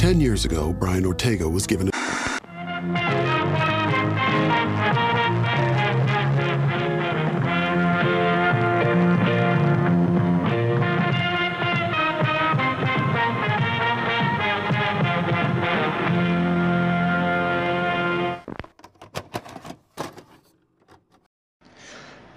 Ten 0.00 0.16
years 0.16 0.48
ago, 0.48 0.72
Brian 0.72 1.04
Ortega 1.04 1.44
was 1.44 1.68
given 1.68 1.92
a 1.92 1.96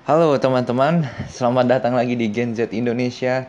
Halo 0.03 0.35
teman-teman, 0.35 1.07
selamat 1.31 1.71
datang 1.71 1.95
lagi 1.95 2.19
di 2.19 2.27
Gen 2.27 2.51
Z 2.51 2.75
Indonesia. 2.75 3.47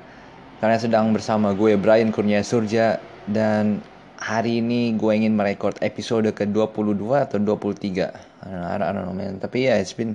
Kalian 0.63 0.79
sedang 0.79 1.11
bersama 1.11 1.51
gue 1.51 1.75
Brian 1.75 2.15
Kurnia 2.15 2.47
Surja 2.47 3.03
dan 3.27 3.83
hari 4.21 4.63
ini 4.63 4.95
gue 4.95 5.13
ingin 5.15 5.35
merekord 5.35 5.79
episode 5.83 6.29
ke-22 6.31 7.03
atau 7.15 7.39
23. 7.41 8.11
I 8.45 8.51
don't 8.51 8.61
know, 8.61 8.69
I 8.69 8.77
don't 8.79 9.05
know 9.09 9.17
man. 9.17 9.41
Tapi 9.41 9.67
ya, 9.67 9.75
yeah, 9.75 9.83
it's 9.83 9.97
been 9.97 10.15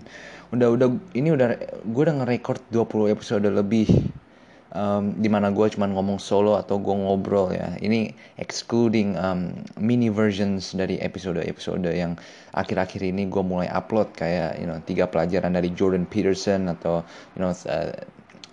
udah 0.50 0.74
udah 0.74 0.88
ini 1.14 1.30
udah 1.34 1.48
gue 1.86 2.02
udah 2.02 2.16
ngerekord 2.26 2.62
20 2.74 3.14
episode 3.14 3.46
lebih 3.46 4.10
um, 4.74 5.14
di 5.18 5.30
mana 5.30 5.54
gue 5.54 5.66
cuma 5.70 5.86
ngomong 5.90 6.18
solo 6.18 6.58
atau 6.58 6.82
gue 6.82 6.94
ngobrol 6.94 7.54
ya 7.54 7.78
ini 7.82 8.14
excluding 8.42 9.14
um, 9.18 9.54
mini 9.78 10.10
versions 10.10 10.74
dari 10.74 10.98
episode-episode 11.02 11.86
yang 11.90 12.18
akhir-akhir 12.58 13.02
ini 13.02 13.30
gue 13.30 13.44
mulai 13.46 13.70
upload 13.70 14.10
kayak 14.18 14.58
you 14.58 14.66
know 14.66 14.78
tiga 14.86 15.06
pelajaran 15.06 15.54
dari 15.54 15.70
Jordan 15.74 16.10
Peterson 16.10 16.70
atau 16.70 17.06
you 17.38 17.42
know 17.42 17.54
hal 17.54 17.94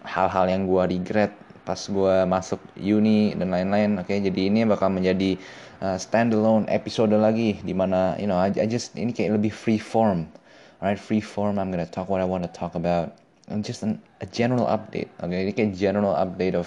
hal-hal 0.07 0.47
yang 0.47 0.63
gue 0.69 0.83
regret 1.01 1.33
pas 1.67 1.77
gue 1.77 2.17
masuk 2.31 2.63
uni 2.79 3.35
dan 3.35 3.51
lain-lain 3.51 3.99
oke 3.99 4.07
okay, 4.07 4.23
jadi 4.23 4.49
ini 4.49 4.63
bakal 4.63 4.89
menjadi 4.95 5.35
uh, 5.83 5.99
standalone 5.99 6.71
episode 6.71 7.11
lagi 7.13 7.59
di 7.67 7.75
mana 7.75 8.15
you 8.23 8.31
know 8.31 8.39
I, 8.39 8.55
I 8.55 8.71
just 8.71 8.95
ini 8.95 9.11
kayak 9.11 9.43
lebih 9.43 9.51
free 9.51 9.83
form 9.83 10.31
alright 10.79 11.03
free 11.03 11.21
form 11.21 11.59
I'm 11.59 11.75
gonna 11.75 11.91
talk 11.91 12.07
what 12.07 12.23
I 12.23 12.29
want 12.31 12.47
to 12.47 12.53
talk 12.55 12.79
about 12.79 13.19
just 13.63 13.83
an, 13.83 14.03
a 14.21 14.27
general 14.27 14.67
update. 14.67 15.09
Okay, 15.23 15.47
ini 15.47 15.53
kayak 15.55 15.79
general 15.79 16.19
update 16.19 16.59
of 16.59 16.67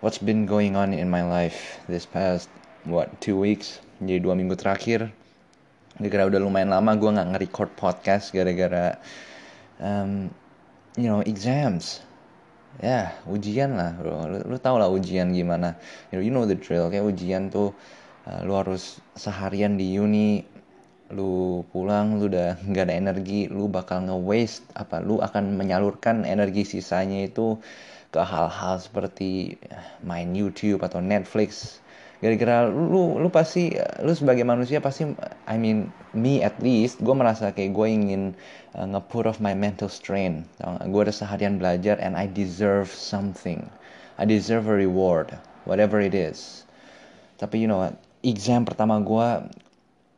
what's 0.00 0.16
been 0.16 0.48
going 0.48 0.72
on 0.72 0.96
in 0.96 1.12
my 1.12 1.20
life 1.20 1.76
this 1.84 2.08
past 2.08 2.48
what 2.88 3.12
two 3.20 3.36
weeks. 3.36 3.84
Jadi 4.00 4.24
dua 4.24 4.32
minggu 4.32 4.56
terakhir. 4.56 5.12
Gara-gara 5.98 6.30
udah 6.30 6.40
lumayan 6.40 6.70
lama 6.70 6.94
gue 6.94 7.10
nggak 7.10 7.28
nge-record 7.34 7.70
podcast 7.74 8.30
gara-gara 8.30 8.96
um, 9.82 10.30
you 10.94 11.10
know 11.10 11.20
exams. 11.26 12.00
Ya, 12.78 13.10
ujian 13.26 13.74
lah, 13.74 13.98
bro. 13.98 14.30
Lu, 14.30 14.38
lu 14.46 14.56
tau 14.62 14.78
lah 14.78 14.86
ujian 14.86 15.34
gimana. 15.34 15.74
You 16.14 16.18
know, 16.18 16.22
you 16.22 16.32
know 16.32 16.44
the 16.46 16.54
drill. 16.54 16.86
Kayak 16.90 17.10
ujian 17.10 17.50
tuh, 17.50 17.74
uh, 18.30 18.40
lu 18.46 18.54
harus 18.54 19.02
seharian 19.18 19.74
di 19.74 19.98
uni 19.98 20.46
lu 21.08 21.64
pulang 21.72 22.20
lu 22.20 22.28
udah 22.28 22.60
nggak 22.68 22.84
ada 22.88 22.94
energi 22.96 23.48
lu 23.48 23.64
bakal 23.68 24.04
nge-waste 24.04 24.68
apa 24.76 25.00
lu 25.00 25.24
akan 25.24 25.56
menyalurkan 25.56 26.28
energi 26.28 26.68
sisanya 26.68 27.24
itu 27.24 27.56
ke 28.12 28.20
hal-hal 28.20 28.80
seperti 28.80 29.56
main 30.04 30.32
YouTube 30.32 30.80
atau 30.84 31.00
Netflix 31.00 31.80
gara-gara 32.18 32.66
lu 32.66 33.22
lu 33.22 33.30
pasti 33.30 33.70
lu 34.02 34.10
sebagai 34.10 34.42
manusia 34.42 34.82
pasti 34.82 35.06
I 35.46 35.54
mean 35.54 35.94
me 36.10 36.42
at 36.42 36.58
least 36.58 36.98
gue 36.98 37.14
merasa 37.14 37.54
kayak 37.54 37.70
gue 37.70 37.86
ingin 37.86 38.22
uh, 38.74 38.86
nge-put 38.90 39.30
off 39.30 39.38
my 39.38 39.54
mental 39.54 39.86
strain 39.86 40.42
gue 40.62 41.00
udah 41.00 41.14
seharian 41.14 41.62
belajar 41.62 41.94
and 42.02 42.18
I 42.18 42.26
deserve 42.26 42.90
something. 42.90 43.70
I 44.18 44.26
deserve 44.26 44.66
a 44.66 44.74
reward 44.74 45.30
whatever 45.62 46.02
it 46.02 46.16
is. 46.16 46.66
Tapi 47.38 47.62
you 47.62 47.70
know 47.70 47.78
what? 47.78 47.94
Exam 48.26 48.66
pertama 48.66 48.98
gue 48.98 49.28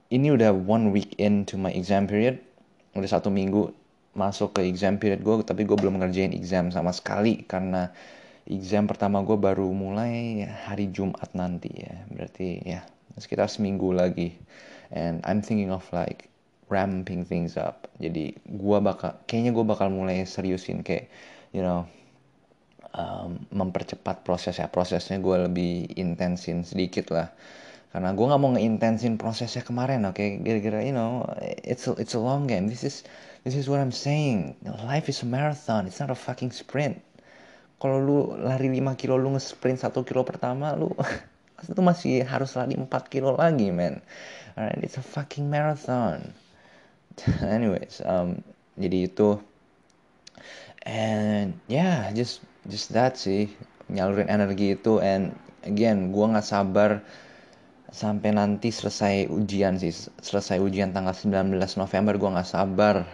ini 0.08 0.32
udah 0.32 0.56
one 0.56 0.88
week 0.96 1.12
into 1.20 1.60
my 1.60 1.68
exam 1.76 2.08
period. 2.08 2.40
Udah 2.96 3.20
satu 3.20 3.28
minggu 3.28 3.76
masuk 4.16 4.56
ke 4.56 4.66
exam 4.66 4.96
period 4.96 5.20
gue 5.22 5.44
tapi 5.46 5.62
gue 5.68 5.76
belum 5.76 6.00
ngerjain 6.00 6.34
exam 6.34 6.72
sama 6.74 6.90
sekali 6.90 7.46
karena 7.46 7.92
exam 8.50 8.90
pertama 8.90 9.22
gue 9.22 9.38
baru 9.38 9.70
mulai 9.70 10.42
hari 10.66 10.90
Jumat 10.90 11.30
nanti 11.38 11.70
ya. 11.70 12.02
Berarti 12.10 12.58
ya 12.66 12.82
sekitar 13.14 13.46
seminggu 13.46 13.94
lagi. 13.94 14.34
And 14.90 15.22
I'm 15.22 15.38
thinking 15.38 15.70
of 15.70 15.86
like 15.94 16.26
ramping 16.66 17.22
things 17.22 17.54
up. 17.54 17.86
Jadi 18.02 18.34
gue 18.42 18.78
bakal 18.82 19.14
kayaknya 19.30 19.54
gue 19.54 19.64
bakal 19.66 19.88
mulai 19.94 20.26
seriusin 20.26 20.82
kayak 20.82 21.06
you 21.54 21.62
know 21.62 21.86
um, 22.90 23.46
mempercepat 23.54 24.26
prosesnya 24.26 24.66
prosesnya 24.66 25.22
gue 25.22 25.36
lebih 25.46 25.94
intensin 25.94 26.66
sedikit 26.66 27.14
lah. 27.14 27.30
Karena 27.90 28.14
gue 28.14 28.22
nggak 28.22 28.40
mau 28.42 28.54
ngeintensin 28.54 29.18
prosesnya 29.18 29.66
kemarin 29.66 30.06
oke? 30.06 30.18
Okay? 30.18 30.38
gara-gara 30.42 30.82
you 30.82 30.94
know 30.94 31.26
it's 31.62 31.86
a, 31.86 31.94
it's 32.02 32.18
a 32.18 32.22
long 32.22 32.50
game. 32.50 32.66
This 32.66 32.82
is 32.82 33.06
this 33.46 33.54
is 33.54 33.70
what 33.70 33.78
I'm 33.78 33.94
saying. 33.94 34.58
Life 34.86 35.06
is 35.06 35.22
a 35.22 35.28
marathon. 35.30 35.86
It's 35.86 36.02
not 36.02 36.10
a 36.10 36.18
fucking 36.18 36.50
sprint 36.50 37.02
kalau 37.80 37.98
lu 37.98 38.18
lari 38.36 38.68
5 38.68 39.00
kilo 39.00 39.16
lu 39.16 39.32
nge-sprint 39.34 39.88
1 39.88 39.96
kilo 40.04 40.20
pertama 40.22 40.76
lu 40.76 40.92
itu 41.70 41.80
masih 41.80 42.22
harus 42.28 42.52
lari 42.54 42.76
4 42.76 42.86
kilo 43.08 43.34
lagi 43.34 43.72
man 43.72 44.04
alright 44.60 44.84
it's 44.84 45.00
a 45.00 45.04
fucking 45.04 45.48
marathon. 45.48 46.36
Anyways 47.56 48.04
um, 48.04 48.44
jadi 48.76 49.08
itu. 49.10 49.40
And 50.84 51.60
yeah 51.68 52.08
just 52.12 52.44
just 52.68 52.92
that 52.92 53.16
sih. 53.16 53.52
Nyalurin 53.90 54.30
energi 54.30 54.78
itu 54.78 55.02
and 55.02 55.34
again 55.66 56.14
gue 56.14 56.24
nggak 56.24 56.46
sabar 56.46 57.02
sampai 57.90 58.30
nanti 58.36 58.70
selesai 58.70 59.28
ujian 59.28 59.76
sih. 59.80 59.92
Selesai 60.22 60.62
ujian 60.62 60.94
tanggal 60.94 61.16
19 61.16 61.56
November 61.56 62.14
gue 62.16 62.30
nggak 62.30 62.48
sabar. 62.48 63.04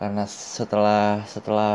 Karena 0.00 0.24
setelah 0.24 1.22
setelah 1.28 1.74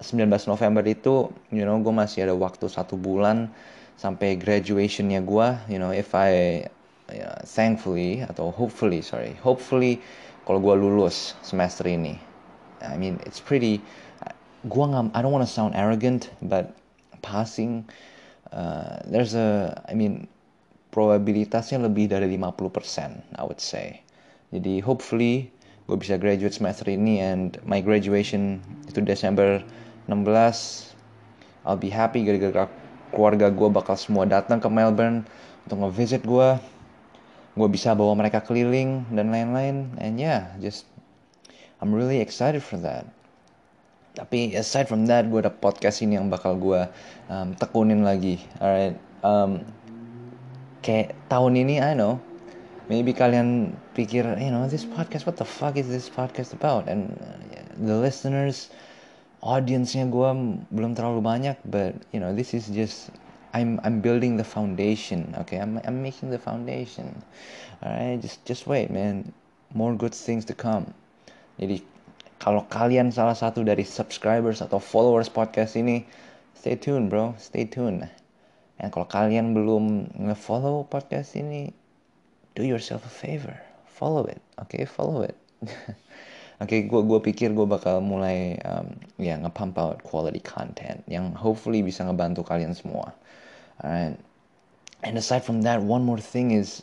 19 0.00 0.28
November 0.48 0.84
itu 0.84 1.32
you 1.48 1.64
know 1.64 1.78
gue 1.80 1.94
masih 1.94 2.28
ada 2.28 2.34
waktu 2.36 2.68
satu 2.68 3.00
bulan 3.00 3.48
sampai 3.96 4.36
graduationnya 4.36 5.24
gue 5.24 5.48
you 5.72 5.80
know 5.80 5.92
if 5.92 6.12
I 6.12 6.64
yeah, 7.08 7.38
thankfully 7.46 8.20
atau 8.24 8.52
hopefully 8.52 9.00
sorry 9.00 9.38
hopefully 9.40 10.02
kalau 10.46 10.62
gue 10.62 10.74
lulus 10.78 11.34
semester 11.42 11.90
ini. 11.90 12.14
I 12.78 12.94
mean 12.94 13.18
it's 13.26 13.42
pretty 13.42 13.82
gue 14.68 14.84
nggak 14.84 15.10
I 15.16 15.18
don't 15.24 15.34
wanna 15.34 15.48
sound 15.48 15.74
arrogant 15.74 16.30
but 16.44 16.70
passing 17.24 17.88
uh, 18.54 19.02
there's 19.08 19.34
a 19.34 19.74
I 19.90 19.98
mean 19.98 20.30
probabilitasnya 20.94 21.82
lebih 21.82 22.14
dari 22.14 22.30
50% 22.30 23.36
I 23.36 23.42
would 23.42 23.58
say. 23.58 24.00
Jadi 24.54 24.78
hopefully 24.84 25.50
gue 25.86 25.96
bisa 25.98 26.18
graduate 26.18 26.54
semester 26.54 26.86
ini 26.90 27.22
and 27.22 27.58
my 27.66 27.82
graduation 27.82 28.62
itu 28.86 29.02
Desember 29.02 29.62
16 30.08 30.96
I'll 31.66 31.78
be 31.78 31.90
happy 31.90 32.22
gara-gara 32.22 32.70
keluarga 33.10 33.50
gue 33.50 33.68
bakal 33.70 33.98
semua 33.98 34.22
datang 34.26 34.62
ke 34.62 34.68
Melbourne 34.70 35.26
untuk 35.66 35.82
nge-visit 35.82 36.22
gue 36.22 36.48
gue 37.56 37.68
bisa 37.72 37.96
bawa 37.96 38.12
mereka 38.12 38.44
keliling 38.44 39.08
dan 39.10 39.32
lain-lain. 39.32 39.96
And 39.98 40.20
yeah 40.20 40.54
just 40.62 40.86
I'm 41.82 41.90
really 41.90 42.22
excited 42.22 42.62
for 42.62 42.78
that. 42.86 43.08
Tapi 44.14 44.54
aside 44.54 44.88
from 44.88 45.10
that 45.10 45.28
gue 45.28 45.42
ada 45.42 45.52
podcast 45.52 46.00
ini 46.00 46.16
yang 46.16 46.30
bakal 46.30 46.54
gue 46.56 46.86
um, 47.28 47.56
tekunin 47.58 48.06
lagi. 48.06 48.38
Alright 48.62 48.96
um, 49.26 49.66
kayak 50.86 51.18
tahun 51.26 51.58
ini 51.66 51.82
I 51.82 51.98
know 51.98 52.22
maybe 52.86 53.10
kalian 53.10 53.74
pikir 53.98 54.22
you 54.38 54.54
know 54.54 54.70
this 54.70 54.86
podcast 54.86 55.26
what 55.26 55.34
the 55.34 55.48
fuck 55.48 55.74
is 55.74 55.90
this 55.90 56.06
podcast 56.06 56.54
about? 56.54 56.86
And 56.86 57.10
uh, 57.18 57.42
the 57.74 57.98
listeners 57.98 58.70
audience-nya 59.46 60.10
gue 60.10 60.30
belum 60.74 60.98
terlalu 60.98 61.22
banyak 61.22 61.54
but 61.70 61.94
you 62.10 62.18
know 62.18 62.34
this 62.34 62.50
is 62.50 62.66
just 62.74 63.14
I'm 63.54 63.78
I'm 63.86 64.02
building 64.02 64.34
the 64.36 64.44
foundation 64.44 65.30
okay? 65.46 65.62
I'm 65.62 65.78
I'm 65.86 66.02
making 66.02 66.34
the 66.34 66.42
foundation. 66.42 67.22
Alright 67.80 68.20
just 68.20 68.42
just 68.42 68.66
wait 68.66 68.90
man. 68.90 69.30
More 69.70 69.94
good 69.94 70.12
things 70.12 70.42
to 70.50 70.54
come. 70.54 70.90
Jadi 71.62 71.80
kalau 72.42 72.66
kalian 72.68 73.14
salah 73.14 73.38
satu 73.38 73.64
dari 73.64 73.86
subscribers 73.86 74.60
atau 74.60 74.76
followers 74.82 75.30
podcast 75.30 75.78
ini 75.78 76.04
stay 76.52 76.76
tuned 76.76 77.08
bro. 77.08 77.32
Stay 77.40 77.64
tuned. 77.64 78.04
Dan 78.76 78.92
kalau 78.92 79.08
kalian 79.08 79.56
belum 79.56 80.12
nge-follow 80.28 80.84
podcast 80.92 81.32
ini, 81.32 81.72
do 82.52 82.60
yourself 82.60 83.08
a 83.08 83.12
favor, 83.12 83.56
follow 83.88 84.28
it, 84.28 84.40
okay? 84.60 84.84
follow 84.84 85.24
it. 85.24 85.36
okay, 86.62 86.88
gue 86.88 87.20
pikir 87.20 87.52
gue 87.52 87.66
bakal 87.68 88.00
mulai 88.00 88.56
um, 88.64 88.88
ya 89.20 89.36
nge-pump 89.36 89.76
out 89.76 89.98
quality 90.00 90.40
content 90.40 91.04
yang 91.10 91.36
hopefully 91.36 91.84
bisa 91.84 92.04
ngebantu 92.04 92.46
kalian 92.46 92.72
semua. 92.72 93.12
Alright. 93.80 94.16
And 95.04 95.14
aside 95.20 95.44
from 95.44 95.62
that, 95.68 95.84
one 95.84 96.02
more 96.02 96.20
thing 96.20 96.56
is, 96.56 96.80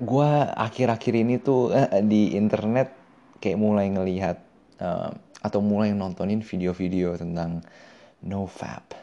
gue 0.00 0.30
akhir-akhir 0.56 1.14
ini 1.14 1.36
tuh 1.38 1.74
uh, 1.74 2.00
di 2.00 2.32
internet 2.34 2.96
kayak 3.38 3.60
mulai 3.60 3.92
ngelihat 3.92 4.40
uh, 4.80 5.12
atau 5.44 5.60
mulai 5.62 5.92
nontonin 5.94 6.42
video-video 6.42 7.14
tentang 7.14 7.62
no 8.24 8.48
fap, 8.48 8.96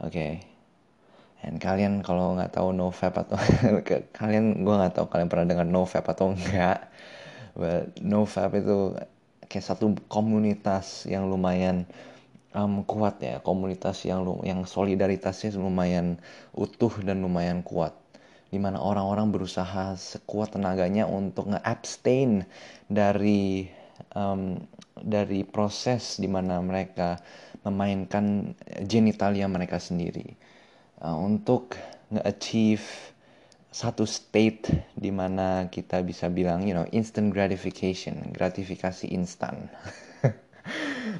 oke. 0.00 0.12
Okay 0.12 0.58
And 1.38 1.62
kalian 1.62 2.02
kalau 2.02 2.34
nggak 2.34 2.58
tahu 2.58 2.74
NoFap 2.74 3.14
atau 3.22 3.38
kalian 4.18 4.66
gue 4.66 4.74
nggak 4.74 4.94
tahu 4.98 5.06
kalian 5.06 5.28
pernah 5.30 5.46
dengar 5.46 5.66
NoFap 5.70 6.04
atau 6.10 6.34
enggak. 6.34 6.90
But 7.58 7.98
NoFap 7.98 8.54
itu 8.54 8.94
kayak 9.50 9.66
satu 9.66 9.98
komunitas 10.06 11.10
yang 11.10 11.26
lumayan 11.26 11.90
um, 12.54 12.86
kuat 12.86 13.18
ya, 13.18 13.42
komunitas 13.42 14.06
yang 14.06 14.22
yang 14.46 14.62
solidaritasnya 14.62 15.58
lumayan 15.58 16.22
utuh 16.54 16.94
dan 17.02 17.18
lumayan 17.18 17.66
kuat. 17.66 17.98
Di 18.48 18.56
mana 18.56 18.78
orang-orang 18.80 19.34
berusaha 19.34 19.98
sekuat 19.98 20.56
tenaganya 20.56 21.04
untuk 21.04 21.50
nge-abstain 21.52 22.46
dari 22.86 23.68
um, 24.14 24.56
dari 24.94 25.42
proses 25.42 26.16
di 26.22 26.30
mana 26.30 26.62
mereka 26.62 27.18
memainkan 27.66 28.54
genitalia 28.86 29.50
mereka 29.50 29.82
sendiri 29.82 30.32
uh, 31.02 31.18
untuk 31.18 31.74
nge-achieve 32.14 33.17
satu 33.68 34.08
state 34.08 34.92
di 34.96 35.12
mana 35.12 35.68
kita 35.68 36.00
bisa 36.00 36.32
bilang 36.32 36.64
you 36.64 36.72
know 36.72 36.88
instant 36.92 37.30
gratification 37.32 38.32
gratifikasi 38.32 39.08
instan. 39.10 39.68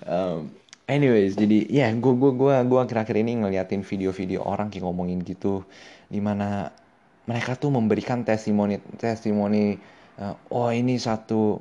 Um, 0.04 0.52
anyways 0.84 1.32
jadi 1.32 1.64
ya 1.68 1.88
yeah, 1.88 1.90
gue 1.96 2.12
gue 2.12 2.32
gue 2.36 2.52
gue 2.52 2.78
akhir-akhir 2.80 3.16
ini 3.16 3.40
ngeliatin 3.40 3.80
video-video 3.80 4.44
orang 4.44 4.68
kayak 4.68 4.84
ngomongin 4.84 5.24
gitu 5.24 5.64
di 6.12 6.20
mana 6.20 6.72
mereka 7.24 7.56
tuh 7.56 7.72
memberikan 7.72 8.24
testimoni 8.24 8.76
testimoni 8.96 9.76
uh, 10.20 10.36
oh 10.52 10.68
ini 10.68 11.00
satu 11.00 11.60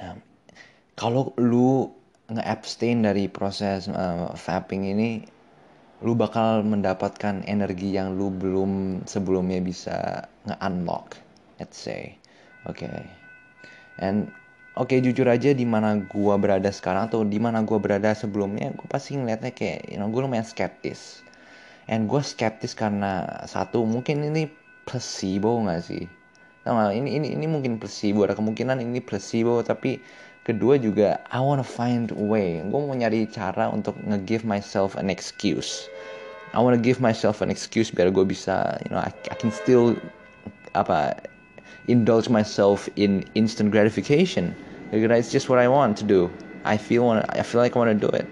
uh, 0.00 0.16
kalau 0.96 1.36
lu 1.36 1.92
nge-abstain 2.32 3.04
dari 3.04 3.28
proses 3.28 3.88
uh, 3.88 4.32
vaping 4.36 4.96
ini 4.96 5.35
lu 6.04 6.12
bakal 6.12 6.60
mendapatkan 6.60 7.40
energi 7.48 7.96
yang 7.96 8.20
lu 8.20 8.28
belum 8.28 9.02
sebelumnya 9.08 9.64
bisa 9.64 10.28
nge-unlock 10.44 11.16
let's 11.56 11.80
say 11.80 12.16
oke 12.68 12.76
okay. 12.76 13.04
and 13.96 14.28
oke 14.76 14.92
okay, 14.92 15.00
jujur 15.00 15.24
aja 15.24 15.56
di 15.56 15.64
mana 15.64 15.96
gua 16.12 16.36
berada 16.36 16.68
sekarang 16.68 17.08
atau 17.08 17.24
di 17.24 17.40
mana 17.40 17.64
gua 17.64 17.80
berada 17.80 18.12
sebelumnya 18.12 18.76
gua 18.76 18.88
pasti 18.92 19.16
ngeliatnya 19.16 19.56
kayak 19.56 19.88
you 19.88 19.96
know 19.96 20.08
gua 20.12 20.28
lumayan 20.28 20.44
skeptis 20.44 21.24
and 21.88 22.12
gua 22.12 22.20
skeptis 22.20 22.76
karena 22.76 23.24
satu 23.48 23.88
mungkin 23.88 24.20
ini 24.20 24.52
placebo 24.84 25.64
nggak 25.64 25.80
sih 25.80 26.04
Tau 26.66 26.74
gak? 26.74 26.98
Ini, 26.98 27.22
ini, 27.22 27.28
ini 27.38 27.46
mungkin 27.46 27.78
placebo, 27.78 28.26
ada 28.26 28.34
kemungkinan 28.34 28.82
ini 28.82 28.98
placebo, 28.98 29.62
tapi 29.62 30.02
kedua 30.46 30.78
juga 30.78 31.18
I 31.34 31.42
wanna 31.42 31.66
find 31.66 32.14
a 32.14 32.22
way. 32.22 32.62
Gue 32.62 32.78
mau 32.78 32.94
nyari 32.94 33.26
cara 33.26 33.66
untuk 33.66 33.98
nge-give 34.06 34.46
myself 34.46 34.94
an 34.94 35.10
excuse. 35.10 35.90
I 36.54 36.62
wanna 36.62 36.78
give 36.78 37.02
myself 37.02 37.42
an 37.42 37.50
excuse 37.50 37.90
biar 37.90 38.14
gue 38.14 38.22
bisa 38.22 38.78
you 38.86 38.94
know 38.94 39.02
I, 39.02 39.10
I 39.10 39.34
can 39.34 39.50
still 39.50 39.98
apa 40.78 41.18
indulge 41.90 42.30
myself 42.30 42.86
in 42.94 43.26
instant 43.34 43.74
gratification. 43.74 44.54
Because 44.94 45.26
it's 45.26 45.34
just 45.34 45.50
what 45.50 45.58
I 45.58 45.66
want 45.66 45.98
to 45.98 46.06
do. 46.06 46.30
I 46.62 46.78
feel 46.78 47.02
wanna, 47.02 47.26
I 47.34 47.42
feel 47.42 47.58
like 47.58 47.74
I 47.74 47.82
wanna 47.82 47.98
do 47.98 48.06
it. 48.14 48.30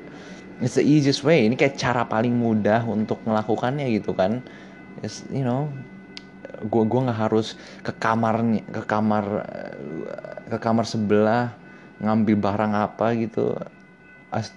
It's 0.62 0.78
the 0.78 0.86
easiest 0.86 1.26
way. 1.26 1.50
Ini 1.50 1.58
kayak 1.58 1.82
cara 1.82 2.06
paling 2.06 2.38
mudah 2.38 2.86
untuk 2.86 3.18
melakukannya 3.26 3.90
gitu 3.90 4.14
kan. 4.14 4.38
It's, 5.02 5.26
you 5.34 5.42
know 5.42 5.66
gue 6.64 6.82
gue 6.86 7.00
nggak 7.02 7.18
harus 7.28 7.58
ke 7.82 7.92
kamarnya 7.98 8.62
ke 8.70 8.82
kamar 8.86 9.44
ke 10.48 10.58
kamar 10.62 10.86
sebelah 10.86 11.52
ngambil 12.04 12.36
barang 12.38 12.72
apa 12.76 13.16
gitu 13.16 13.56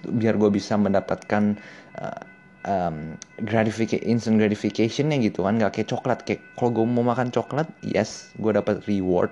biar 0.10 0.42
gue 0.42 0.50
bisa 0.50 0.74
mendapatkan 0.74 1.54
uh, 2.02 2.22
um, 2.66 3.14
gratification 3.46 4.02
instant 4.10 4.38
gratification 4.42 5.14
ya 5.14 5.18
gitu 5.22 5.46
kan. 5.46 5.62
Nggak 5.62 5.82
kayak 5.82 5.90
coklat 5.94 6.20
kayak 6.26 6.42
kalau 6.58 6.74
gue 6.74 6.86
mau 6.86 7.06
makan 7.06 7.30
coklat 7.30 7.70
yes 7.86 8.34
gue 8.42 8.52
dapat 8.54 8.82
reward. 8.90 9.30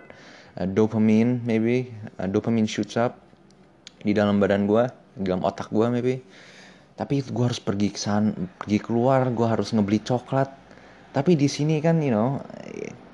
Uh, 0.55 0.69
dopamine 0.69 1.41
maybe. 1.43 1.89
Uh, 2.21 2.29
dopamine 2.29 2.69
shoots 2.69 2.95
up 2.95 3.17
di 4.05 4.13
dalam 4.13 4.37
badan 4.37 4.69
gue 4.69 4.85
di 5.17 5.25
dalam 5.25 5.41
otak 5.41 5.73
gue 5.73 5.87
maybe. 5.89 6.15
Tapi 6.95 7.19
gue 7.25 7.43
harus 7.43 7.59
pergi 7.59 7.91
ke 7.91 7.99
sana 7.99 8.31
pergi 8.61 8.79
keluar 8.79 9.27
gue 9.33 9.47
harus 9.49 9.73
ngebeli 9.75 9.99
coklat 10.05 10.64
tapi 11.15 11.39
di 11.39 11.47
sini 11.47 11.79
kan 11.79 12.03
you 12.03 12.11
know 12.11 12.43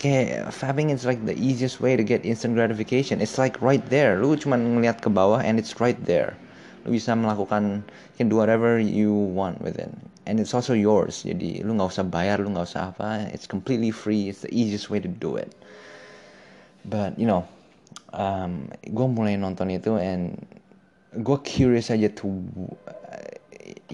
kayak 0.02 0.50
fapping 0.50 0.90
is 0.90 1.06
like 1.06 1.22
the 1.30 1.38
easiest 1.38 1.78
way 1.78 1.94
to 1.94 2.02
get 2.02 2.26
instant 2.26 2.58
gratification. 2.58 3.22
It's 3.22 3.38
like 3.38 3.62
right 3.62 3.86
there. 3.94 4.18
Lu 4.18 4.34
cuma 4.34 4.58
ngeliat 4.58 5.06
ke 5.06 5.14
bawah 5.14 5.46
and 5.46 5.62
it's 5.62 5.78
right 5.78 5.98
there. 6.10 6.34
Lu 6.82 6.98
bisa 6.98 7.14
melakukan 7.14 7.86
you 7.86 8.18
can 8.18 8.26
do 8.26 8.42
whatever 8.42 8.82
you 8.82 9.14
want 9.14 9.62
with 9.62 9.78
it. 9.78 9.94
And 10.26 10.42
it's 10.42 10.58
also 10.58 10.74
yours. 10.74 11.22
Jadi 11.22 11.62
lu 11.62 11.78
nggak 11.78 11.94
usah 11.94 12.06
bayar 12.10 12.42
lu 12.42 12.50
nggak 12.50 12.74
usah 12.74 12.90
apa. 12.90 13.30
It's 13.30 13.46
completely 13.46 13.94
free. 13.94 14.34
It's 14.34 14.42
the 14.42 14.50
easiest 14.50 14.90
way 14.90 14.98
to 14.98 15.10
do 15.10 15.38
it. 15.38 15.54
But 16.90 17.22
you 17.22 17.30
know 17.30 17.46
um, 18.18 18.74
gue 18.82 19.06
mulai 19.06 19.38
nonton 19.38 19.70
itu 19.70 20.02
and 20.02 20.42
gue 21.22 21.38
curious 21.46 21.94
aja 21.94 22.10
tuh 22.10 22.34
uh, 22.90 23.30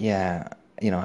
yeah, 0.00 0.32
you 0.80 0.88
know 0.88 1.04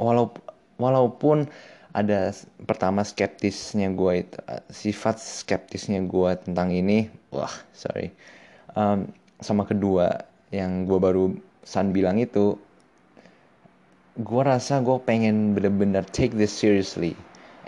walaupun 0.00 0.40
walaupun 0.80 1.50
ada 1.96 2.36
pertama 2.68 3.00
skeptisnya 3.00 3.88
gue 3.96 4.24
itu 4.26 4.38
sifat 4.68 5.16
skeptisnya 5.20 6.04
gue 6.04 6.30
tentang 6.44 6.68
ini 6.68 7.08
wah 7.32 7.52
sorry. 7.72 8.12
Um, 8.76 9.08
sama 9.40 9.64
kedua 9.64 10.28
yang 10.52 10.84
gue 10.84 10.98
baru 11.00 11.32
San 11.64 11.92
bilang 11.92 12.20
itu 12.20 12.60
gue 14.18 14.42
rasa 14.42 14.82
gue 14.82 14.98
pengen 15.06 15.56
bener-bener 15.56 16.04
take 16.12 16.36
this 16.36 16.52
seriously. 16.52 17.16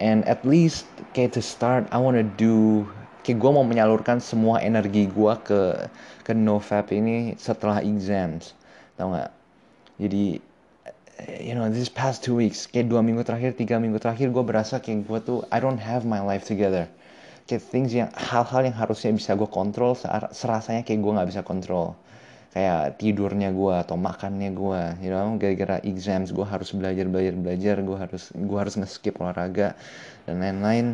And 0.01 0.25
at 0.29 0.45
least 0.45 0.89
kayak 1.13 1.37
to 1.37 1.43
start 1.45 1.89
I 1.93 2.01
wanna 2.01 2.25
do 2.25 2.85
kayak 3.25 3.41
gue 3.41 3.51
mau 3.53 3.65
menyalurkan 3.65 4.21
semua 4.21 4.61
energi 4.61 5.09
gue 5.09 5.33
ke 5.45 5.89
ke 6.25 6.33
nofap 6.37 6.93
ini 6.93 7.37
setelah 7.41 7.81
exams. 7.81 8.53
Tau 9.01 9.13
nggak? 9.13 9.33
Jadi 10.01 10.41
you 11.29 11.53
know 11.53 11.69
this 11.69 11.91
past 11.91 12.25
two 12.25 12.37
weeks 12.37 12.65
kayak 12.65 12.89
dua 12.89 13.05
minggu 13.05 13.21
terakhir 13.27 13.53
tiga 13.59 13.77
minggu 13.77 14.01
terakhir 14.01 14.33
gue 14.33 14.45
berasa 14.45 14.81
kayak 14.81 15.05
gue 15.05 15.19
tuh 15.21 15.39
I 15.53 15.61
don't 15.61 15.81
have 15.81 16.09
my 16.09 16.23
life 16.23 16.47
together. 16.47 16.89
Kayak 17.45 17.63
things 17.67 17.91
yang 17.91 18.09
hal-hal 18.15 18.63
yang 18.63 18.77
harusnya 18.77 19.11
bisa 19.11 19.35
gue 19.35 19.49
kontrol 19.51 19.99
serasanya 20.31 20.87
kayak 20.87 21.01
gue 21.03 21.13
nggak 21.13 21.29
bisa 21.29 21.43
kontrol. 21.45 21.99
Kayak 22.51 22.99
tidurnya 22.99 23.55
gue 23.55 23.75
atau 23.75 23.95
makannya 23.95 24.51
gue 24.55 24.81
you 25.05 25.11
know 25.13 25.37
gara-gara 25.37 25.79
exams 25.85 26.33
gue 26.33 26.47
harus 26.47 26.73
belajar 26.73 27.07
belajar 27.07 27.35
belajar 27.37 27.77
gue 27.83 27.97
harus 27.99 28.23
gue 28.35 28.59
harus 28.59 28.75
nge-skip 28.81 29.19
olahraga 29.21 29.77
dan 30.25 30.41
lain-lain. 30.41 30.87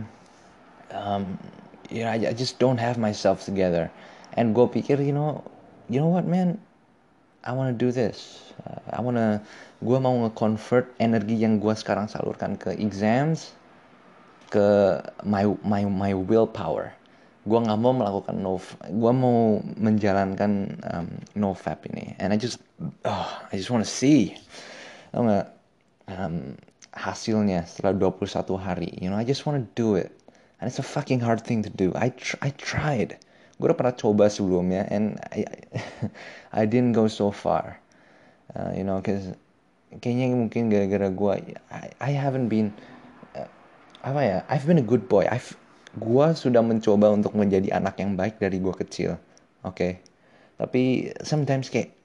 Um, 0.90 1.38
you 1.92 2.02
know 2.02 2.10
I, 2.10 2.30
I 2.30 2.34
just 2.34 2.58
don't 2.58 2.80
have 2.80 2.98
myself 2.98 3.46
together. 3.46 3.92
And 4.34 4.52
gue 4.52 4.66
pikir 4.68 4.98
you 5.00 5.14
know 5.14 5.44
you 5.86 6.02
know 6.02 6.10
what 6.10 6.26
man 6.26 6.58
I 7.46 7.54
wanna 7.54 7.72
do 7.72 7.94
this. 7.94 8.50
Uh, 8.66 8.98
I 8.98 9.00
wanna 9.00 9.38
gue 9.78 9.98
mau 10.02 10.26
nge-convert 10.26 10.98
energi 10.98 11.38
yang 11.38 11.62
gue 11.62 11.70
sekarang 11.78 12.10
salurkan 12.10 12.58
ke 12.58 12.74
exams 12.74 13.54
ke 14.50 14.98
my 15.22 15.46
my 15.62 15.86
my 15.86 16.10
willpower. 16.10 16.90
Gue 17.46 17.62
nggak 17.62 17.78
mau 17.78 17.94
melakukan 17.94 18.34
no 18.42 18.58
gue 18.82 19.12
mau 19.14 19.62
menjalankan 19.78 20.82
um, 20.90 21.06
no 21.38 21.54
fap 21.54 21.86
ini. 21.86 22.18
And 22.18 22.34
I 22.34 22.36
just 22.36 22.58
oh, 23.06 23.30
I 23.46 23.54
just 23.54 23.70
wanna 23.70 23.86
see. 23.86 24.34
Tau 25.14 25.22
nggak? 25.22 25.46
Um, 26.10 26.58
hasilnya 26.98 27.62
setelah 27.70 27.94
21 27.94 28.58
hari. 28.58 28.90
You 28.98 29.14
know 29.14 29.18
I 29.20 29.22
just 29.22 29.46
wanna 29.46 29.62
do 29.78 29.94
it. 29.94 30.10
And 30.58 30.66
it's 30.66 30.82
a 30.82 30.86
fucking 30.86 31.22
hard 31.22 31.46
thing 31.46 31.62
to 31.62 31.70
do. 31.70 31.94
I 31.94 32.10
tr 32.10 32.34
I 32.42 32.50
tried 32.58 33.22
gue 33.56 33.66
udah 33.72 33.78
pernah 33.78 33.96
coba 33.96 34.28
sebelumnya 34.28 34.84
and 34.92 35.16
I 35.32 35.48
I 36.52 36.62
didn't 36.68 36.92
go 36.92 37.08
so 37.08 37.32
far 37.32 37.80
uh, 38.52 38.72
you 38.76 38.84
know 38.84 39.00
cause 39.00 39.32
kayaknya 40.02 40.36
mungkin 40.36 40.68
gara-gara 40.68 41.08
gue 41.08 41.32
I, 41.72 41.88
I 42.00 42.12
haven't 42.12 42.52
been 42.52 42.74
uh, 43.32 43.48
apa 44.04 44.20
ya 44.20 44.38
I've 44.52 44.68
been 44.68 44.80
a 44.80 44.84
good 44.84 45.08
boy 45.08 45.24
I've 45.24 45.56
gue 45.96 46.26
sudah 46.36 46.60
mencoba 46.60 47.08
untuk 47.08 47.32
menjadi 47.32 47.72
anak 47.72 47.96
yang 47.96 48.12
baik 48.20 48.36
dari 48.36 48.60
gue 48.60 48.74
kecil 48.76 49.16
oke 49.64 49.72
okay? 49.72 49.92
tapi 50.60 51.12
sometimes 51.24 51.72
kayak 51.72 51.96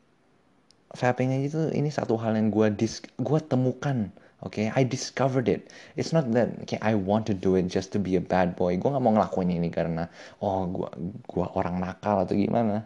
vaping 0.96 1.36
aja 1.36 1.46
itu 1.52 1.62
ini 1.76 1.92
satu 1.92 2.16
hal 2.20 2.36
yang 2.36 2.52
gue 2.52 2.68
dis 2.76 3.04
gue 3.20 3.40
temukan 3.44 4.12
oke 4.42 4.58
okay? 4.58 4.68
I 4.74 4.84
discovered 4.84 5.48
it. 5.48 5.70
It's 5.98 6.14
not 6.14 6.30
that 6.34 6.66
kayak 6.66 6.82
I 6.82 6.98
want 6.98 7.26
to 7.30 7.36
do 7.38 7.56
it 7.56 7.70
just 7.70 7.94
to 7.94 8.00
be 8.02 8.18
a 8.18 8.24
bad 8.24 8.58
boy. 8.58 8.78
Gue 8.78 8.90
nggak 8.90 9.04
mau 9.04 9.14
ngelakuin 9.14 9.54
ini 9.54 9.70
karena 9.70 10.10
oh 10.42 10.66
gue 10.70 10.90
gua 11.30 11.48
orang 11.58 11.82
nakal 11.82 12.26
atau 12.26 12.34
gimana. 12.34 12.86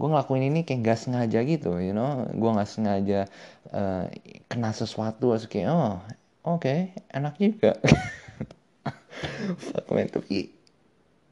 Gue 0.00 0.08
ngelakuin 0.08 0.48
ini 0.48 0.64
kayak 0.64 0.80
gak 0.86 0.98
sengaja 1.04 1.44
gitu 1.44 1.76
you 1.76 1.92
know? 1.92 2.24
Gue 2.32 2.50
gak 2.56 2.70
sengaja 2.72 3.28
uh, 3.76 4.08
kena 4.48 4.72
sesuatu 4.72 5.36
atau 5.36 5.48
kayak 5.48 5.68
oh 5.68 6.00
oke 6.48 6.64
okay, 6.64 6.96
enak 7.12 7.36
juga. 7.36 7.76
Fuck 9.68 9.86
man. 9.92 10.08
Tapi 10.08 10.48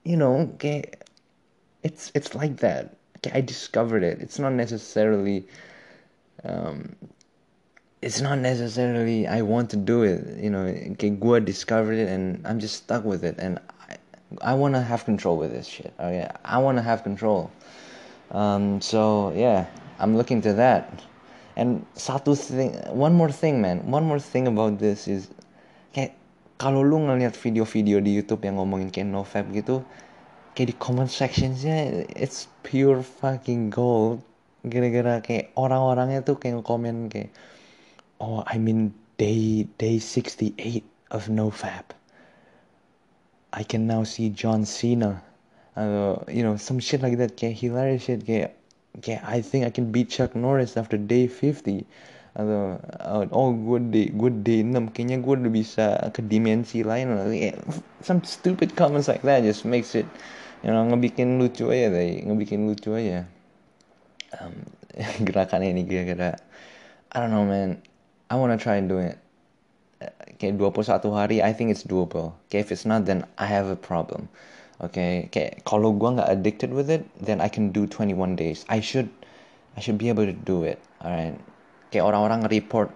you 0.04 0.20
know 0.20 0.44
kayak 0.60 1.08
it's 1.80 2.12
it's 2.12 2.36
like 2.36 2.60
that. 2.60 2.92
Kayak 3.24 3.34
I 3.34 3.42
discovered 3.42 4.04
it. 4.04 4.20
It's 4.20 4.36
not 4.36 4.52
necessarily 4.52 5.48
um, 6.44 6.94
it's 8.00 8.20
not 8.20 8.38
necessarily 8.38 9.26
I 9.26 9.42
want 9.42 9.70
to 9.70 9.76
do 9.76 10.02
it 10.02 10.38
you 10.38 10.50
know 10.50 10.70
kayak 10.98 11.18
gue 11.18 11.36
discovered 11.42 11.98
it 11.98 12.06
and 12.06 12.38
I'm 12.46 12.62
just 12.62 12.86
stuck 12.86 13.02
with 13.02 13.26
it 13.26 13.34
and 13.38 13.58
I, 13.90 13.98
I 14.42 14.54
want 14.54 14.74
to 14.78 14.82
have 14.82 15.02
control 15.02 15.34
with 15.34 15.50
this 15.50 15.66
shit 15.66 15.90
okay 15.98 16.30
I 16.44 16.58
want 16.58 16.78
to 16.78 16.84
have 16.84 17.02
control. 17.02 17.50
Um, 18.30 18.80
so 18.80 19.32
yeah 19.34 19.66
I'm 19.98 20.14
looking 20.16 20.38
to 20.42 20.52
that. 20.54 21.02
And 21.58 21.82
satu 21.98 22.38
thing 22.38 22.78
one 22.94 23.18
more 23.18 23.34
thing 23.34 23.58
man 23.58 23.82
one 23.90 24.06
more 24.06 24.22
thing 24.22 24.46
about 24.46 24.78
this 24.78 25.10
is 25.10 25.26
kayak 25.90 26.14
kalau 26.62 26.86
lu 26.86 27.02
ngeliat 27.02 27.34
video-video 27.34 27.98
di 27.98 28.14
YouTube 28.14 28.46
yang 28.46 28.62
ngomongin 28.62 28.94
kayak 28.94 29.10
nofap 29.10 29.50
gitu 29.50 29.82
kayak 30.54 30.70
di 30.70 30.76
comment 30.78 31.10
sectionsnya 31.10 32.06
it's 32.14 32.46
pure 32.62 33.02
fucking 33.02 33.74
gold. 33.74 34.22
Gara-gara 34.62 35.18
kayak 35.18 35.50
orang-orangnya 35.58 36.22
tuh 36.22 36.38
kayak 36.38 36.62
komen 36.62 37.10
kayak 37.10 37.34
oh 38.20 38.44
I'm 38.46 38.68
in 38.68 38.94
day 39.16 39.66
day 39.78 39.98
68 39.98 40.84
of 41.10 41.26
nofap 41.28 41.98
I 43.52 43.62
can 43.62 43.86
now 43.86 44.04
see 44.04 44.28
John 44.28 44.64
Cena. 44.64 45.22
Atau 45.76 46.26
you 46.28 46.42
know 46.42 46.56
some 46.58 46.78
shit 46.82 47.00
like 47.00 47.16
that 47.16 47.38
kayak 47.38 47.56
hilarious 47.56 48.04
shit 48.04 48.26
kayak 48.26 48.58
kayak 49.00 49.22
I 49.24 49.40
think 49.40 49.64
I 49.64 49.70
can 49.70 49.94
beat 49.94 50.10
Chuck 50.10 50.34
Norris 50.34 50.76
after 50.76 50.98
day 50.98 51.30
50 51.30 51.86
atau 52.38 52.78
oh 53.34 53.50
gue 53.50 53.78
day 53.90 54.06
gue 54.14 54.30
day 54.46 54.60
6 54.62 54.94
kayaknya 54.94 55.18
gue 55.18 55.34
udah 55.42 55.52
bisa 55.54 55.86
ke 56.14 56.22
dimensi 56.22 56.86
lain 56.86 57.10
some 58.04 58.22
stupid 58.22 58.78
comments 58.78 59.10
like 59.10 59.24
that 59.26 59.42
just 59.42 59.66
makes 59.66 59.94
it 59.98 60.06
you 60.62 60.70
know 60.70 60.82
ngebikin 60.86 61.38
lucu 61.38 61.70
aja 61.70 61.94
deh 61.94 62.26
ngebikin 62.26 62.66
lucu 62.66 62.94
aja. 62.94 63.26
Um, 64.38 64.66
gerakan 65.26 65.62
ini 65.62 65.86
gara-gara 65.88 66.36
I 67.14 67.16
don't 67.22 67.32
know 67.32 67.46
man 67.46 67.80
I 68.28 68.36
wanna 68.36 68.60
try 68.60 68.76
and 68.76 68.88
do 68.88 69.00
it. 69.00 69.16
Kayak 70.38 70.60
21 70.60 71.16
hari 71.16 71.42
I 71.42 71.50
think 71.50 71.72
it's 71.72 71.82
doable. 71.82 72.36
Okay 72.46 72.60
if 72.60 72.70
it's 72.70 72.84
not 72.84 73.08
then 73.08 73.24
I 73.40 73.48
have 73.48 73.72
a 73.72 73.78
problem. 73.78 74.28
Okay 74.84 75.26
kayak 75.32 75.64
kalau 75.64 75.96
gue 75.96 76.06
nggak 76.06 76.28
addicted 76.28 76.70
with 76.70 76.92
it 76.92 77.02
then 77.18 77.40
I 77.40 77.48
can 77.48 77.72
do 77.72 77.88
21 77.88 78.36
days. 78.36 78.68
I 78.68 78.84
should 78.84 79.08
I 79.74 79.82
should 79.82 79.98
be 79.98 80.12
able 80.12 80.28
to 80.28 80.36
do 80.36 80.62
it 80.62 80.78
alright? 81.02 81.34
Kayak 81.88 82.04
orang-orang 82.04 82.46
report 82.52 82.92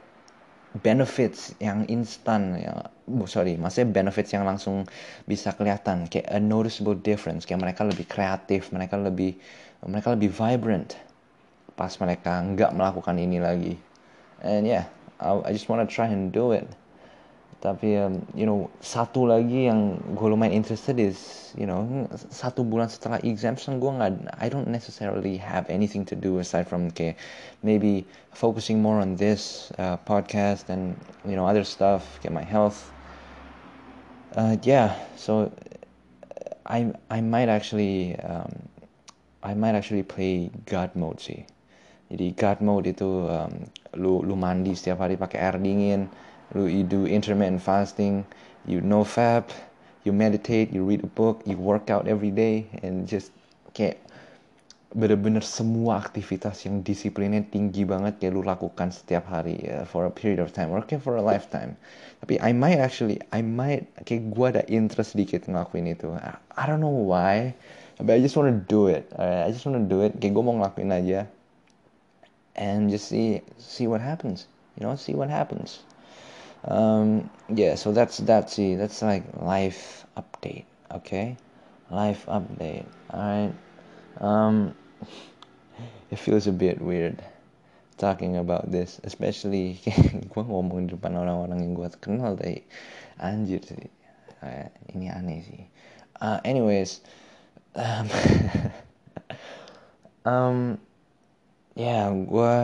benefits 0.85 1.57
yang 1.59 1.89
instan 1.89 2.61
ya. 2.61 2.93
Oh, 3.09 3.27
sorry 3.27 3.57
maksudnya 3.57 3.91
benefits 3.91 4.31
yang 4.37 4.45
langsung 4.45 4.85
bisa 5.27 5.57
kelihatan. 5.57 6.07
Kayak 6.13 6.29
a 6.29 6.39
noticeable 6.39 6.95
difference. 6.95 7.49
Kayak 7.49 7.73
mereka 7.73 7.89
lebih 7.89 8.05
kreatif 8.05 8.69
mereka 8.71 9.01
lebih 9.01 9.35
mereka 9.83 10.13
lebih 10.13 10.29
vibrant 10.29 10.95
pas 11.73 11.91
mereka 11.99 12.45
nggak 12.47 12.77
melakukan 12.77 13.17
ini 13.17 13.41
lagi. 13.41 13.75
And 14.45 14.69
yeah 14.69 14.87
I, 15.23 15.49
I 15.49 15.53
just 15.53 15.71
wanna 15.71 15.87
try 15.87 16.11
and 16.11 16.35
do 16.35 16.53
it. 16.53 16.67
Tapi 17.63 17.95
um, 17.95 18.27
you 18.35 18.43
know 18.43 18.67
satu 18.83 19.23
lagi 19.23 19.71
yang 19.71 19.95
gue 20.19 20.27
lumayan 20.27 20.51
interested 20.51 20.99
is 20.99 21.55
you 21.55 21.63
know 21.63 22.11
satu 22.35 22.67
bulan 22.67 22.91
setelah 22.91 23.23
exemption 23.23 23.79
gue 23.79 23.87
nggak 23.87 24.35
I 24.35 24.51
don't 24.51 24.67
necessarily 24.67 25.39
have 25.39 25.71
anything 25.71 26.03
to 26.11 26.19
do 26.19 26.43
aside 26.43 26.67
from 26.67 26.91
kayak 26.91 27.23
maybe 27.63 28.03
focusing 28.35 28.83
more 28.83 28.99
on 28.99 29.15
this 29.15 29.71
uh, 29.79 29.95
podcast 30.03 30.75
and 30.75 30.99
you 31.23 31.39
know 31.39 31.47
other 31.47 31.63
stuff 31.63 32.19
get 32.19 32.35
my 32.35 32.43
health. 32.43 32.91
Uh, 34.35 34.59
yeah 34.67 34.99
so 35.15 35.55
I 36.67 36.91
I 37.15 37.23
might 37.23 37.47
actually 37.47 38.19
um, 38.19 38.51
I 39.39 39.55
might 39.55 39.79
actually 39.79 40.03
play 40.03 40.51
God 40.67 40.99
mode 40.99 41.23
sih 41.23 41.47
jadi 42.13 42.27
God 42.37 42.59
mode 42.61 42.87
itu 42.93 43.09
um, 43.25 43.53
lu 43.97 44.21
lu 44.21 44.37
mandi 44.37 44.77
setiap 44.77 45.01
hari 45.01 45.17
pakai 45.17 45.41
air 45.41 45.57
dingin 45.57 46.13
you 46.55 46.85
do 46.85 47.07
intermittent 47.07 47.63
fasting, 47.63 48.25
you 48.67 48.81
no 48.81 49.05
fab, 49.05 49.49
you 50.05 50.13
meditate, 50.13 50.73
you 50.73 50.85
read 50.85 51.03
a 51.05 51.07
book, 51.07 51.43
you 51.47 51.57
work 51.57 51.91
out 51.91 52.07
every 52.07 52.31
day, 52.31 52.69
and 52.83 53.09
just 53.09 53.33
kayak 53.73 53.97
bener-bener 54.93 55.41
semua 55.41 56.05
aktivitas 56.05 56.69
yang 56.69 56.85
disiplinnya 56.85 57.41
tinggi 57.49 57.89
banget 57.89 58.21
kayak 58.21 58.37
lu 58.37 58.45
lakukan 58.45 58.93
setiap 58.93 59.25
hari 59.25 59.57
uh, 59.73 59.89
for 59.89 60.05
a 60.05 60.13
period 60.13 60.37
of 60.37 60.53
time, 60.53 60.69
working 60.69 61.01
for 61.01 61.17
a 61.17 61.25
lifetime. 61.25 61.73
Tapi 62.21 62.37
I 62.45 62.53
might 62.53 62.77
actually, 62.77 63.17
I 63.33 63.41
might 63.41 63.89
kayak 64.05 64.29
gue 64.29 64.47
ada 64.53 64.63
interest 64.69 65.17
sedikit 65.17 65.49
ngelakuin 65.49 65.89
itu. 65.89 66.13
I, 66.13 66.37
I 66.61 66.69
don't 66.69 66.85
know 66.85 66.93
why, 66.93 67.57
but 67.97 68.13
I 68.13 68.21
just 68.21 68.37
wanna 68.37 68.61
do 68.69 68.93
it. 68.93 69.09
Uh, 69.17 69.49
I 69.49 69.51
just 69.57 69.65
wanna 69.65 69.81
do 69.81 70.05
it. 70.05 70.13
Kayak 70.21 70.37
gue 70.37 70.45
mau 70.45 70.61
ngelakuin 70.61 70.93
aja, 70.93 71.25
and 72.57 72.91
just 72.91 73.09
see 73.09 73.43
see 73.59 73.87
what 73.87 74.01
happens. 74.01 74.47
You 74.79 74.87
know, 74.87 74.97
see 74.97 75.15
what 75.15 75.29
happens. 75.29 75.81
Um, 76.65 77.29
yeah 77.51 77.75
so 77.75 77.91
that's 77.91 78.19
that's 78.19 78.55
the 78.55 78.77
that's 78.77 79.03
like 79.03 79.25
life 79.43 80.07
update 80.17 80.65
okay? 80.95 81.37
Life 81.91 82.25
update 82.27 82.87
all 83.11 83.21
right 83.21 83.55
um, 84.23 84.75
it 86.11 86.19
feels 86.19 86.47
a 86.47 86.53
bit 86.53 86.81
weird 86.81 87.19
talking 87.99 88.37
about 88.37 88.71
this 88.71 89.01
especially 89.03 89.83
gue 90.33 90.43
ngomong 90.47 90.87
di 90.87 90.95
depan 90.95 91.19
orang-orang 91.19 91.67
yang 91.67 91.73
gue 91.75 91.89
kenal 91.99 92.39
dari 92.39 92.63
anjir 93.19 93.59
sih 93.67 93.91
uh, 94.47 94.71
ini 94.95 95.11
aneh 95.11 95.43
sih 95.43 95.63
uh, 96.23 96.39
anyways 96.47 97.03
um, 97.75 98.07
um 100.31 100.59
ya 101.73 101.85
yeah, 101.85 102.07
gue 102.13 102.55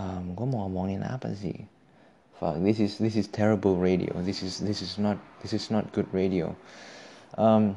um, 0.00 0.24
gue 0.32 0.46
mau 0.48 0.64
ngomongin 0.64 1.04
apa 1.04 1.32
sih 1.36 1.68
fuck 2.40 2.56
this 2.64 2.80
is 2.80 2.96
this 2.96 3.16
is 3.16 3.28
terrible 3.28 3.76
radio. 3.76 4.16
This 4.24 4.42
is 4.42 4.58
this 4.58 4.80
is 4.80 4.96
not 4.96 5.20
this 5.44 5.52
is 5.52 5.70
not 5.70 5.92
good 5.92 6.08
radio. 6.12 6.56
Um 7.36 7.76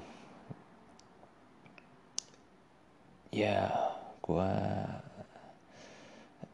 yeah 3.32 3.76
gua 4.22 5.04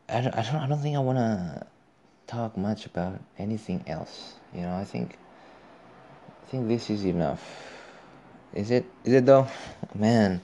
I 0.10 0.22
don't, 0.22 0.34
I 0.34 0.42
don't 0.42 0.56
I 0.56 0.68
don't 0.68 0.82
think 0.82 0.98
I 0.98 1.00
want 1.00 1.22
to 1.22 1.68
talk 2.26 2.58
much 2.58 2.86
about 2.86 3.20
anything 3.38 3.84
else 3.86 4.36
you 4.54 4.62
know 4.62 4.74
I 4.74 4.86
think 4.86 5.18
I 6.42 6.46
think 6.50 6.68
this 6.68 6.90
is 6.90 7.06
enough. 7.06 7.46
Is 8.58 8.72
it 8.72 8.90
is 9.06 9.14
it 9.14 9.26
though? 9.30 9.46
Man 9.94 10.42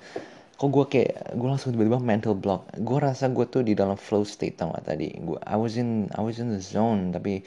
kok 0.56 0.72
gue 0.72 0.86
kayak 0.88 1.36
gue 1.36 1.48
langsung 1.52 1.76
tiba-tiba 1.76 2.00
mental 2.00 2.32
block. 2.32 2.72
Gue 2.80 3.04
rasa 3.04 3.28
gue 3.28 3.44
tuh 3.44 3.64
di 3.68 3.76
dalam 3.76 4.00
flow 4.00 4.24
state 4.24 4.56
tau 4.56 4.72
gak 4.72 4.88
tadi. 4.88 5.12
Gue 5.20 5.36
I 5.44 5.60
was 5.60 5.76
in 5.76 6.08
I 6.16 6.24
was 6.24 6.40
in 6.40 6.56
the 6.56 6.64
zone 6.64 7.12
tapi 7.12 7.44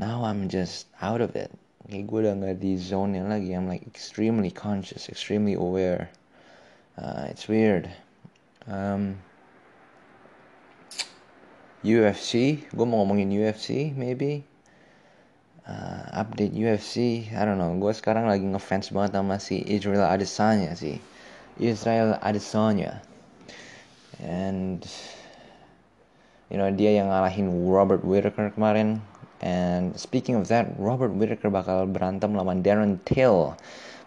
now 0.00 0.24
I'm 0.24 0.48
just 0.48 0.88
out 1.04 1.20
of 1.20 1.36
it. 1.36 1.52
Kayak 1.92 2.04
gue 2.08 2.18
udah 2.24 2.34
gak 2.40 2.56
di 2.64 2.80
zone 2.80 3.20
yang 3.20 3.28
lagi. 3.28 3.52
I'm 3.52 3.68
like 3.68 3.84
extremely 3.84 4.48
conscious 4.48 5.12
extremely 5.12 5.60
aware. 5.60 6.08
Uh, 6.96 7.28
it's 7.28 7.52
weird. 7.52 7.92
Um, 8.64 9.20
UFC 11.84 12.64
gue 12.72 12.86
mau 12.88 13.04
ngomongin 13.04 13.28
UFC 13.28 13.92
maybe? 13.92 14.48
Uh, 15.68 16.08
update 16.16 16.56
UFC 16.56 17.28
I 17.28 17.44
don't 17.44 17.60
know. 17.60 17.76
Gue 17.76 17.92
sekarang 17.92 18.24
lagi 18.24 18.48
ngefans 18.48 18.88
banget 18.88 19.20
sama 19.20 19.36
si 19.36 19.60
Israel 19.68 20.08
Adesanya 20.08 20.72
sih 20.72 20.96
Israel 21.58 22.18
Adesanya. 22.22 23.02
And 24.18 24.82
you 26.50 26.58
know 26.58 26.70
dia 26.70 26.98
yang 26.98 27.10
ngalahin 27.10 27.66
Robert 27.66 28.02
Whittaker 28.02 28.50
kemarin. 28.50 29.02
And 29.38 29.94
speaking 29.94 30.34
of 30.34 30.50
that 30.50 30.66
Robert 30.78 31.14
Whittaker 31.14 31.50
bakal 31.50 31.86
berantem 31.86 32.34
lawan 32.34 32.66
Darren 32.66 32.98
Till 33.06 33.54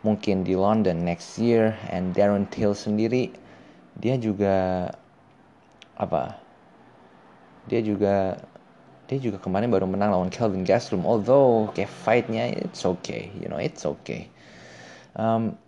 mungkin 0.04 0.44
di 0.44 0.60
London 0.60 1.08
next 1.08 1.40
year. 1.40 1.76
And 1.88 2.12
Darren 2.12 2.52
Till 2.52 2.76
sendiri 2.76 3.32
dia 4.00 4.16
juga 4.20 4.90
apa 6.00 6.40
dia 7.70 7.80
juga 7.84 8.42
dia 9.06 9.20
juga 9.20 9.38
kemarin 9.44 9.68
baru 9.68 9.88
menang 9.88 10.12
lawan 10.12 10.32
Kelvin 10.32 10.68
Gastelum. 10.68 11.08
Although 11.08 11.72
kayak 11.72 11.92
fightnya 11.92 12.52
it's 12.52 12.84
okay 12.84 13.32
you 13.40 13.48
know 13.48 13.60
it's 13.60 13.88
okay. 13.88 14.28
Um, 15.16 15.60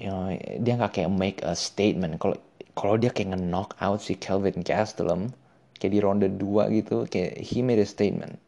you 0.00 0.08
know 0.08 0.32
dia 0.64 0.80
nggak 0.80 0.96
kayak 0.96 1.12
make 1.12 1.44
a 1.44 1.52
statement. 1.52 2.16
Kalau 2.16 2.40
kalau 2.72 2.96
dia 2.96 3.12
kayak 3.12 3.36
nge-knock 3.36 3.76
out 3.84 4.00
si 4.00 4.16
Kelvin 4.16 4.64
Gastelum 4.64 5.36
kayak 5.76 5.92
di 5.92 6.00
ronde 6.00 6.28
2 6.40 6.76
gitu 6.80 7.04
kayak 7.04 7.36
he 7.36 7.60
made 7.60 7.78
a 7.78 7.84
statement. 7.84 8.40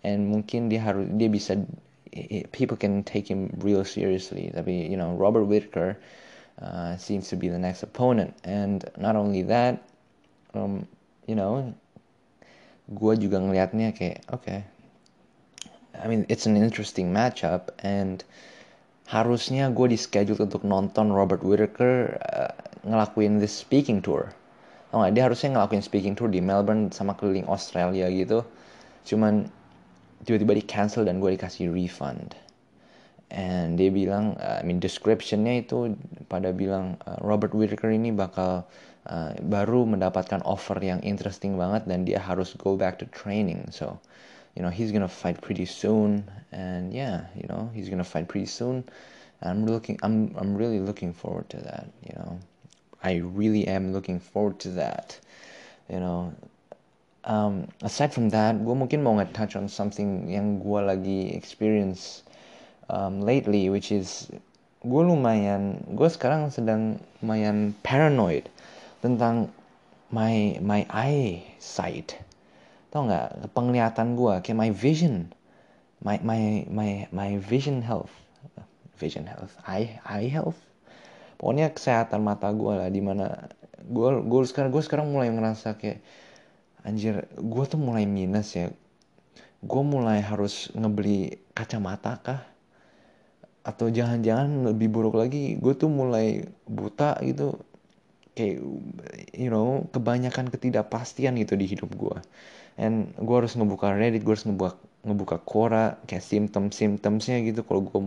And 0.00 0.32
mungkin 0.32 0.72
dia 0.72 0.80
harus 0.80 1.08
dia 1.20 1.28
bisa 1.28 1.60
people 2.52 2.76
can 2.80 3.04
take 3.04 3.28
him 3.28 3.52
real 3.60 3.84
seriously. 3.84 4.48
Tapi 4.48 4.88
you 4.88 4.96
know 4.96 5.12
Robert 5.12 5.44
Whittaker 5.44 6.00
uh, 6.64 6.96
seems 6.96 7.28
to 7.28 7.36
be 7.36 7.52
the 7.52 7.60
next 7.60 7.84
opponent. 7.84 8.32
And 8.44 8.80
not 8.96 9.16
only 9.16 9.44
that 9.44 9.84
um, 10.56 10.88
you 11.28 11.36
know 11.36 11.76
gue 12.88 13.14
juga 13.16 13.40
ngelihatnya 13.40 13.96
kayak 13.96 14.24
okay. 14.32 14.64
I 15.94 16.08
mean 16.08 16.24
it's 16.32 16.48
an 16.48 16.56
interesting 16.56 17.12
matchup 17.12 17.72
and 17.80 18.24
harusnya 19.08 19.68
gue 19.68 19.92
di 19.92 19.98
schedule 20.00 20.40
untuk 20.40 20.64
nonton 20.64 21.12
Robert 21.12 21.44
Whittaker 21.44 22.16
uh, 22.20 22.52
ngelakuin 22.88 23.40
this 23.40 23.52
speaking 23.52 24.00
tour. 24.00 24.32
Oh, 24.94 25.02
dia 25.10 25.26
harusnya 25.26 25.58
ngelakuin 25.58 25.82
speaking 25.82 26.14
tour 26.14 26.30
di 26.30 26.38
Melbourne 26.38 26.94
sama 26.94 27.18
keliling 27.18 27.48
Australia 27.50 28.06
gitu. 28.08 28.46
cuman 29.04 29.52
tiba-tiba 30.24 30.56
di 30.56 30.64
cancel 30.64 31.04
dan 31.04 31.20
gue 31.20 31.36
dikasih 31.36 31.68
refund 31.68 32.32
and 33.28 33.76
dia 33.76 33.92
bilang 33.92 34.36
uh, 34.40 34.60
I 34.60 34.64
mean 34.64 34.80
descriptionnya 34.80 35.64
itu 35.64 35.92
pada 36.32 36.52
bilang 36.56 36.96
uh, 37.04 37.20
Robert 37.20 37.52
Whittaker 37.52 37.92
ini 37.92 38.12
bakal 38.12 38.64
uh, 39.08 39.32
baru 39.44 39.84
mendapatkan 39.84 40.40
offer 40.48 40.80
yang 40.80 41.04
interesting 41.04 41.60
banget 41.60 41.84
dan 41.84 42.08
dia 42.08 42.20
harus 42.20 42.56
go 42.56 42.76
back 42.76 42.96
to 43.00 43.06
training 43.12 43.68
so 43.68 44.00
you 44.54 44.62
know 44.62 44.70
he's 44.70 44.92
gonna 44.92 45.08
fight 45.08 45.40
pretty 45.40 45.64
soon 45.66 46.24
and 46.52 46.92
yeah 46.92 47.26
you 47.34 47.46
know 47.48 47.70
he's 47.74 47.88
gonna 47.88 48.04
fight 48.04 48.28
pretty 48.28 48.46
soon 48.46 48.84
I'm 49.42 49.66
looking 49.66 49.98
I'm 50.02 50.34
I'm 50.38 50.56
really 50.56 50.80
looking 50.80 51.12
forward 51.12 51.50
to 51.50 51.58
that 51.58 51.90
you 52.02 52.14
know 52.16 52.38
I 53.04 53.20
really 53.20 53.68
am 53.68 53.92
looking 53.92 54.18
forward 54.18 54.58
to 54.60 54.70
that. 54.80 55.20
You 55.92 56.00
know, 56.00 56.32
um, 57.24 57.68
aside 57.82 58.14
from 58.14 58.30
that, 58.32 58.56
gue 58.64 58.72
mungkin 58.72 59.04
mau 59.04 59.12
nge-touch 59.20 59.60
on 59.60 59.68
something 59.68 60.32
yang 60.32 60.64
gue 60.64 60.80
lagi 60.80 61.36
experience 61.36 62.24
um, 62.88 63.20
lately, 63.20 63.68
which 63.68 63.92
is 63.92 64.32
gue 64.80 65.02
lumayan, 65.04 65.84
gue 65.92 66.08
sekarang 66.08 66.48
sedang 66.48 66.96
lumayan 67.20 67.76
paranoid 67.84 68.48
tentang 69.04 69.52
my 70.08 70.56
my 70.64 70.88
eyesight. 70.88 72.23
Tau 72.94 73.10
nggak 73.10 73.50
penglihatan 73.50 74.14
gue, 74.14 74.38
kayak 74.38 74.54
my 74.54 74.70
vision, 74.70 75.34
my 75.98 76.22
my 76.22 76.62
my 76.70 76.90
my 77.10 77.30
vision 77.42 77.82
health, 77.82 78.14
vision 78.94 79.26
health, 79.26 79.58
eye 79.66 79.98
eye 80.06 80.30
health. 80.30 80.62
Pokoknya 81.34 81.74
kesehatan 81.74 82.22
mata 82.22 82.54
gue 82.54 82.70
lah 82.70 82.86
di 82.94 83.02
mana 83.02 83.50
gue 83.82 84.22
gue 84.22 84.40
sekarang 84.46 84.70
gue 84.70 84.78
sekarang 84.86 85.10
mulai 85.10 85.26
ngerasa 85.34 85.74
kayak 85.74 86.06
anjir 86.86 87.26
gue 87.34 87.64
tuh 87.66 87.82
mulai 87.82 88.06
minus 88.06 88.54
ya. 88.54 88.70
Gue 89.58 89.82
mulai 89.82 90.22
harus 90.22 90.70
ngebeli 90.78 91.50
kacamata 91.50 92.22
kah? 92.22 92.46
Atau 93.66 93.90
jangan-jangan 93.90 94.70
lebih 94.70 94.86
buruk 94.86 95.18
lagi 95.18 95.58
gue 95.58 95.74
tuh 95.74 95.90
mulai 95.90 96.46
buta 96.70 97.18
gitu 97.26 97.58
kayak 98.34 98.58
you 99.34 99.50
know 99.50 99.86
kebanyakan 99.94 100.50
ketidakpastian 100.50 101.38
gitu 101.38 101.54
di 101.54 101.70
hidup 101.70 101.90
gue 101.94 102.18
and 102.78 103.14
gue 103.14 103.36
harus 103.38 103.54
ngebuka 103.54 103.94
Reddit 103.94 104.26
gue 104.26 104.34
harus 104.34 104.46
ngebuka 104.46 104.74
ngebuka 105.04 105.36
Quora 105.44 106.00
kayak 106.08 106.24
simptom 106.24 106.72
simptomsnya 106.72 107.44
gitu. 107.44 107.60
Kalau 107.62 107.84
gue 107.84 108.00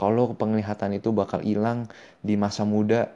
kalau 0.00 0.32
penglihatan 0.32 0.96
itu 0.96 1.12
bakal 1.12 1.44
hilang 1.44 1.86
di 2.24 2.34
masa 2.40 2.64
muda 2.64 3.12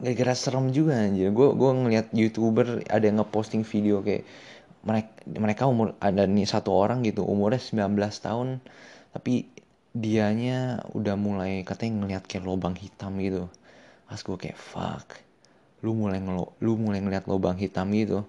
gara-gara 0.00 0.34
serem 0.34 0.72
juga 0.72 0.96
anjir. 0.96 1.30
Gue 1.36 1.52
gue 1.52 1.70
ngeliat 1.70 2.10
youtuber 2.16 2.80
ada 2.88 3.04
yang 3.04 3.20
ngeposting 3.20 3.62
video 3.62 4.00
kayak 4.00 4.24
mereka 4.88 5.10
mereka 5.36 5.62
umur 5.68 5.94
ada 6.00 6.24
nih 6.24 6.48
satu 6.48 6.72
orang 6.72 7.04
gitu 7.04 7.26
umurnya 7.26 7.60
19 7.60 7.98
tahun 7.98 8.48
tapi 9.12 9.50
dianya 9.92 10.86
udah 10.94 11.16
mulai 11.18 11.66
katanya 11.66 12.06
ngeliat 12.06 12.24
kayak 12.24 12.44
lubang 12.48 12.74
hitam 12.74 13.20
gitu. 13.20 13.52
Pas 14.08 14.20
gue 14.24 14.36
kayak 14.40 14.56
fuck 14.56 15.27
lu 15.82 15.94
mulai 15.94 16.18
ngelo 16.18 16.54
lu 16.58 16.74
mulai 16.74 16.98
ngeliat 16.98 17.30
lubang 17.30 17.54
hitam 17.54 17.94
gitu. 17.94 18.26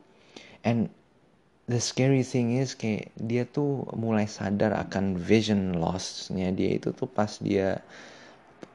And 0.61 0.91
the 1.69 1.81
scary 1.81 2.21
thing 2.25 2.57
is 2.57 2.77
kayak 2.77 3.13
dia 3.17 3.45
tuh 3.45 3.89
mulai 3.97 4.25
sadar 4.29 4.73
akan 4.77 5.17
vision 5.17 5.77
lossnya 5.77 6.53
dia 6.53 6.77
itu 6.77 6.93
tuh 6.93 7.09
pas 7.09 7.29
dia 7.41 7.81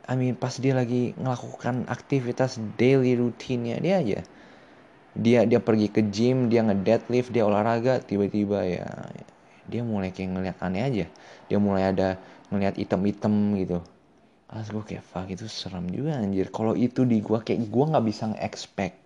I 0.05 0.15
mean 0.19 0.37
pas 0.37 0.53
dia 0.59 0.77
lagi 0.77 1.17
melakukan 1.17 1.89
aktivitas 1.89 2.61
daily 2.77 3.17
rutinnya 3.17 3.79
dia 3.79 3.95
aja. 4.03 4.21
Dia 5.15 5.47
dia 5.47 5.63
pergi 5.63 5.89
ke 5.95 6.03
gym 6.11 6.51
dia 6.51 6.67
nge-deadlift 6.67 7.31
dia 7.31 7.47
olahraga 7.47 8.03
tiba-tiba 8.03 8.67
ya 8.67 8.89
dia 9.71 9.81
mulai 9.87 10.11
kayak 10.11 10.31
ngeliat 10.35 10.57
aneh 10.59 10.83
aja. 10.83 11.07
Dia 11.47 11.59
mulai 11.63 11.95
ada 11.95 12.19
ngeliat 12.51 12.77
item-item 12.77 13.55
gitu 13.63 13.79
Pas 14.55 14.63
gue 14.63 14.83
kayak 14.87 15.03
fuck 15.03 15.27
itu 15.27 15.51
serem 15.51 15.91
juga 15.91 16.15
anjir. 16.15 16.47
Kalau 16.55 16.79
itu 16.79 17.03
di 17.03 17.19
gue 17.19 17.43
kayak 17.43 17.67
gue 17.75 17.85
nggak 17.91 18.07
bisa 18.07 18.31
nge-expect 18.31 19.03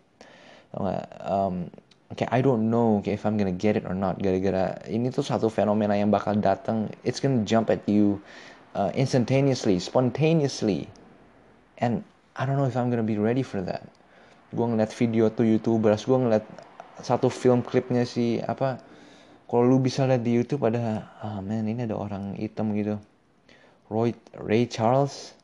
um, 0.77 1.73
kayak 2.13 2.31
I 2.33 2.41
don't 2.45 2.69
know 2.69 3.01
kayak 3.05 3.21
if 3.21 3.25
I'm 3.25 3.41
gonna 3.41 3.57
get 3.57 3.77
it 3.81 3.89
or 3.89 3.97
not. 3.97 4.21
Gara-gara 4.21 4.77
ini 4.89 5.09
tuh 5.09 5.25
satu 5.25 5.49
fenomena 5.49 5.97
yang 5.97 6.13
bakal 6.13 6.37
datang 6.37 6.93
it's 7.05 7.21
gonna 7.21 7.45
jump 7.49 7.73
at 7.73 7.81
you 7.89 8.21
uh, 8.77 8.93
instantaneously 8.93 9.81
spontaneously. 9.81 10.89
And 11.81 12.05
I 12.37 12.45
don't 12.45 12.61
know 12.61 12.69
if 12.69 12.77
I'm 12.77 12.93
gonna 12.93 13.07
be 13.07 13.17
ready 13.17 13.45
for 13.45 13.65
that. 13.65 13.89
Gue 14.53 14.65
ngeliat 14.65 14.93
video 14.93 15.29
tuh 15.29 15.49
youtubers 15.49 16.05
gue 16.09 16.17
ngeliat 16.17 16.45
satu 17.05 17.31
film 17.31 17.63
klipnya 17.63 18.03
si 18.03 18.43
apa 18.43 18.83
kalau 19.49 19.65
lu 19.65 19.79
bisa 19.79 20.05
lihat 20.05 20.27
di 20.27 20.35
YouTube 20.35 20.67
ada 20.67 21.09
ah 21.23 21.39
oh 21.39 21.41
man 21.41 21.65
ini 21.65 21.89
ada 21.89 21.97
orang 21.97 22.37
hitam 22.37 22.73
gitu. 22.77 23.01
Roy 23.89 24.13
Ray 24.37 24.69
Charles 24.69 25.38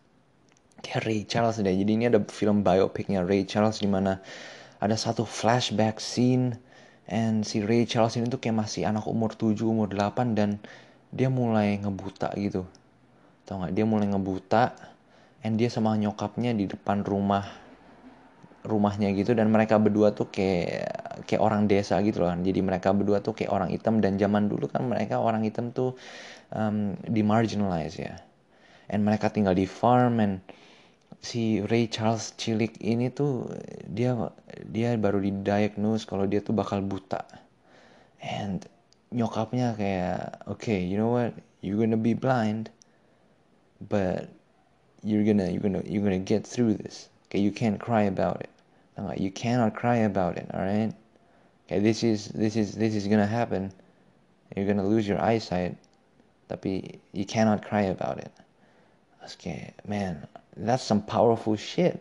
kayak 0.84 1.08
Ray 1.08 1.24
Charles 1.24 1.56
deh 1.56 1.72
jadi 1.72 1.90
ini 1.96 2.04
ada 2.12 2.20
film 2.28 2.60
biopicnya 2.60 3.24
Ray 3.24 3.48
Charles 3.48 3.80
di 3.80 3.88
mana 3.88 4.20
ada 4.84 5.00
satu 5.00 5.24
flashback 5.24 5.96
scene 5.96 6.60
and 7.08 7.48
si 7.48 7.64
Ray 7.64 7.88
Charles 7.88 8.20
ini 8.20 8.28
tuh 8.28 8.36
kayak 8.36 8.68
masih 8.68 8.84
anak 8.84 9.08
umur 9.08 9.32
7, 9.32 9.56
umur 9.64 9.88
8 9.88 10.36
dan 10.36 10.60
dia 11.14 11.32
mulai 11.32 11.80
ngebuta 11.80 12.32
gitu. 12.36 12.68
Tau 13.48 13.64
gak? 13.64 13.72
Dia 13.72 13.88
mulai 13.88 14.12
ngebuta 14.12 14.76
and 15.44 15.56
dia 15.56 15.72
sama 15.72 15.96
nyokapnya 15.96 16.52
di 16.52 16.68
depan 16.68 17.00
rumah 17.00 17.44
rumahnya 18.64 19.12
gitu 19.12 19.36
dan 19.36 19.52
mereka 19.52 19.76
berdua 19.76 20.16
tuh 20.16 20.32
kayak 20.32 20.88
kayak 21.28 21.42
orang 21.44 21.68
desa 21.68 22.00
gitu 22.00 22.24
loh. 22.24 22.32
Jadi 22.32 22.60
mereka 22.64 22.96
berdua 22.96 23.20
tuh 23.20 23.36
kayak 23.36 23.52
orang 23.52 23.68
hitam 23.72 24.00
dan 24.00 24.16
zaman 24.16 24.48
dulu 24.48 24.72
kan 24.72 24.88
mereka 24.88 25.20
orang 25.20 25.44
hitam 25.44 25.68
tuh 25.72 25.96
um, 26.52 26.96
dimarginalize 27.04 28.00
ya. 28.00 28.16
And 28.88 29.04
mereka 29.04 29.28
tinggal 29.28 29.52
di 29.52 29.68
farm 29.68 30.20
and 30.20 30.40
si 31.24 31.64
Ray 31.64 31.88
Charles 31.88 32.36
cilik 32.36 32.76
ini 32.84 33.08
tuh 33.08 33.48
dia 33.88 34.12
dia 34.68 34.92
baru 35.00 35.24
didiagnose 35.24 36.04
kalau 36.04 36.28
dia 36.28 36.44
tuh 36.44 36.52
bakal 36.52 36.84
buta. 36.84 37.24
And 38.20 38.68
nyokapnya 39.08 39.72
kayak 39.80 40.44
oke 40.44 40.60
okay, 40.60 40.84
you 40.84 41.00
know 41.00 41.08
what? 41.08 41.32
You're 41.64 41.80
gonna 41.80 41.96
be 41.96 42.12
blind 42.12 42.68
but 43.88 44.28
you're 45.00 45.24
gonna 45.24 45.48
you're 45.48 45.64
gonna 45.64 45.80
you're 45.88 46.04
gonna 46.04 46.20
get 46.20 46.44
through 46.44 46.76
this. 46.76 47.08
Okay 47.26 47.40
you 47.40 47.50
can't 47.50 47.80
cry 47.80 48.04
about 48.04 48.44
it. 48.44 48.52
You 49.16 49.32
cannot 49.32 49.72
cry 49.72 50.04
about 50.04 50.36
it 50.36 50.44
alright? 50.52 50.92
Okay 51.64 51.80
this 51.80 52.04
is 52.04 52.28
this 52.36 52.52
is 52.52 52.76
this 52.76 52.92
is 52.92 53.08
gonna 53.08 53.26
happen. 53.26 53.72
You're 54.52 54.68
gonna 54.68 54.84
lose 54.84 55.08
your 55.08 55.24
eyesight 55.24 55.80
tapi 56.52 57.00
you 57.16 57.24
cannot 57.24 57.64
cry 57.64 57.88
about 57.88 58.20
it. 58.20 58.32
Okay 59.24 59.72
man 59.88 60.28
that's 60.56 60.82
some 60.82 61.02
powerful 61.02 61.56
shit. 61.58 61.98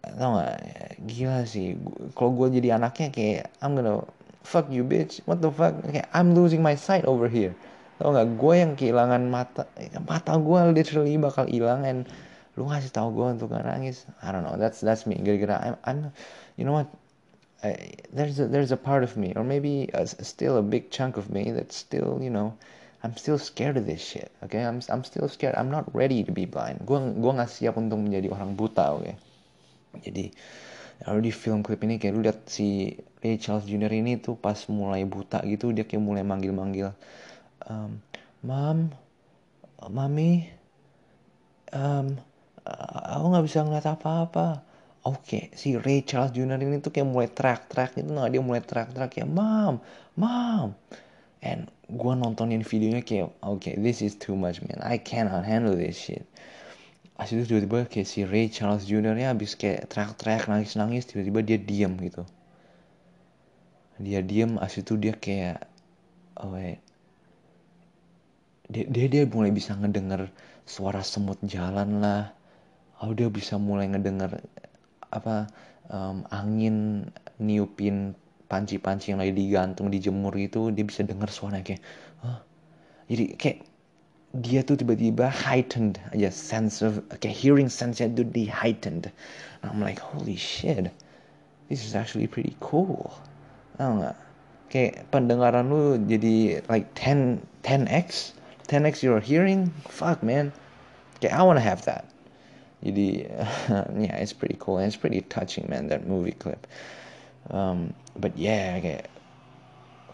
Tau 0.00 0.40
gak 0.40 0.56
gila 1.04 1.44
sih 1.44 1.76
kalau 2.16 2.32
gue 2.32 2.56
jadi 2.56 2.80
anaknya 2.80 3.12
kayak 3.12 3.52
I'm 3.60 3.76
gonna 3.76 4.00
fuck 4.48 4.72
you 4.72 4.80
bitch. 4.80 5.20
What 5.28 5.44
the 5.44 5.52
fuck? 5.52 5.76
Kayak 5.84 6.08
I'm 6.16 6.32
losing 6.32 6.64
my 6.64 6.72
sight 6.72 7.04
over 7.04 7.28
here. 7.28 7.52
Tau 8.00 8.16
gak 8.16 8.40
gue 8.40 8.54
yang 8.56 8.72
kehilangan 8.80 9.28
mata 9.28 9.68
mata 10.08 10.40
gue 10.40 10.60
literally 10.72 11.20
bakal 11.20 11.44
hilang 11.44 11.84
and 11.84 12.08
lu 12.56 12.64
ngasih 12.64 12.92
tau 12.96 13.12
gue 13.12 13.26
untuk 13.28 13.52
gak 13.52 13.68
nangis. 13.68 14.08
I 14.24 14.32
don't 14.32 14.42
know. 14.42 14.56
That's 14.56 14.80
that's 14.80 15.04
me. 15.04 15.20
Gara-gara 15.20 15.60
I'm, 15.60 15.76
I'm 15.84 15.98
you 16.56 16.64
know 16.64 16.72
what? 16.80 16.88
I, 17.60 17.92
there's 18.08 18.40
a, 18.40 18.48
there's 18.48 18.72
a 18.72 18.80
part 18.80 19.04
of 19.04 19.20
me 19.20 19.36
or 19.36 19.44
maybe 19.44 19.92
a, 19.92 20.08
still 20.08 20.56
a 20.56 20.64
big 20.64 20.88
chunk 20.88 21.20
of 21.20 21.28
me 21.28 21.52
that's 21.52 21.76
still 21.76 22.16
you 22.24 22.32
know 22.32 22.56
I'm 23.00 23.16
still 23.16 23.40
scared 23.40 23.80
of 23.80 23.88
this 23.88 24.04
shit. 24.04 24.28
Okay, 24.44 24.60
I'm 24.60 24.84
I'm 24.92 25.04
still 25.04 25.28
scared. 25.32 25.56
I'm 25.56 25.72
not 25.72 25.88
ready 25.96 26.20
to 26.20 26.32
be 26.32 26.44
blind. 26.44 26.84
Gue 26.84 27.00
gue 27.00 27.32
nggak 27.32 27.48
siap 27.48 27.80
untuk 27.80 27.96
menjadi 27.96 28.28
orang 28.28 28.56
buta. 28.56 28.92
Oke. 28.92 29.02
Okay? 29.04 29.16
Jadi 30.04 30.24
lalu 31.08 31.30
di 31.30 31.32
film 31.32 31.64
klip 31.64 31.80
ini 31.80 31.96
kayak 31.96 32.12
lu 32.12 32.20
lihat 32.20 32.44
si 32.44 32.92
Ray 33.24 33.40
Charles 33.40 33.64
Jr. 33.64 33.92
ini 33.92 34.20
tuh 34.20 34.36
pas 34.36 34.56
mulai 34.68 35.08
buta 35.08 35.40
gitu 35.48 35.72
dia 35.72 35.88
kayak 35.88 36.04
mulai 36.04 36.20
manggil-manggil 36.20 36.92
um, 37.68 37.96
Mam 38.44 38.92
Mami 39.80 40.44
um, 41.72 42.20
aku 43.08 43.24
nggak 43.32 43.46
bisa 43.48 43.64
ngeliat 43.64 43.88
apa-apa 43.88 44.60
oke 45.08 45.24
okay. 45.24 45.42
si 45.56 45.80
Ray 45.80 46.04
Charles 46.04 46.36
Jr. 46.36 46.60
ini 46.60 46.84
tuh 46.84 46.92
kayak 46.92 47.08
mulai 47.08 47.32
track-track 47.32 47.96
gitu 47.96 48.12
nah 48.12 48.28
dia 48.28 48.44
mulai 48.44 48.60
track-track 48.60 49.16
kayak 49.16 49.30
Mam 49.32 49.80
Mam 50.20 50.76
and 51.40 51.72
gue 51.90 52.12
nontonin 52.14 52.62
videonya 52.62 53.02
kayak 53.02 53.34
oke 53.42 53.60
okay, 53.62 53.74
this 53.78 54.00
is 54.00 54.14
too 54.14 54.38
much 54.38 54.62
man. 54.62 54.78
I 54.82 54.98
cannot 55.02 55.42
handle 55.42 55.74
this 55.74 55.98
shit. 55.98 56.26
As 57.20 57.34
itu 57.34 57.44
tiba-tiba 57.44 57.84
kayak 57.84 58.08
si 58.08 58.24
Ray 58.24 58.48
Charles 58.48 58.88
Jr. 58.88 59.12
nya 59.12 59.36
abis 59.36 59.58
kayak 59.58 59.92
teriak-teriak 59.92 60.48
nangis-nangis 60.48 61.04
tiba-tiba 61.10 61.40
dia 61.44 61.58
diam 61.60 61.98
gitu. 62.00 62.24
Dia 64.00 64.24
diam 64.24 64.56
as 64.56 64.78
itu 64.80 64.96
dia 64.96 65.12
kayak 65.12 65.68
oh 66.40 66.56
wait 66.56 66.80
dia, 68.70 68.86
dia 68.86 69.06
dia 69.10 69.22
mulai 69.26 69.50
bisa 69.50 69.74
ngedenger 69.74 70.30
suara 70.62 71.02
semut 71.02 71.42
jalan 71.42 71.98
lah. 71.98 72.30
Oh 73.02 73.10
dia 73.10 73.26
bisa 73.26 73.58
mulai 73.58 73.90
ngedenger 73.90 74.38
apa 75.10 75.50
um, 75.90 76.22
angin 76.30 77.10
niupin 77.42 78.14
panci-panci 78.50 79.14
yang 79.14 79.22
lagi 79.22 79.30
digantung 79.30 79.94
dijemur 79.94 80.34
gitu 80.34 80.74
dia 80.74 80.82
bisa 80.82 81.06
dengar 81.06 81.30
suara 81.30 81.62
kayak 81.62 81.78
Hah? 82.26 82.42
jadi 83.06 83.38
kayak 83.38 83.58
dia 84.30 84.62
tuh 84.62 84.78
tiba-tiba 84.78 85.26
heightened 85.30 85.98
aja 86.14 86.30
sense 86.30 86.82
of 86.82 87.02
kayak 87.18 87.34
hearing 87.34 87.66
sense-nya 87.66 88.06
tuh 88.14 88.22
di 88.22 88.46
heightened. 88.46 89.10
I'm 89.66 89.82
like 89.82 89.98
holy 89.98 90.38
shit 90.38 90.90
this 91.70 91.86
is 91.86 91.94
actually 91.94 92.26
pretty 92.26 92.58
cool. 92.60 93.14
Tau 93.78 94.12
kayak 94.70 95.10
pendengaran 95.10 95.70
lu 95.70 95.98
jadi 96.06 96.62
like 96.70 96.90
10 96.98 97.42
10x 97.62 98.34
10x 98.66 99.02
your 99.06 99.22
hearing? 99.22 99.70
Fuck 99.86 100.22
man. 100.22 100.54
Kayak 101.22 101.34
I 101.38 101.42
wanna 101.46 101.64
have 101.64 101.86
that. 101.86 102.10
Jadi 102.82 103.26
yeah 104.04 104.14
it's 104.18 104.34
pretty 104.34 104.58
cool 104.58 104.82
and 104.82 104.90
it's 104.90 104.98
pretty 104.98 105.22
touching 105.30 105.66
man 105.70 105.86
that 105.90 106.06
movie 106.06 106.34
clip. 106.34 106.66
Um, 107.50 107.94
but 108.18 108.34
yeah 108.34 108.78
kayak 108.80 109.06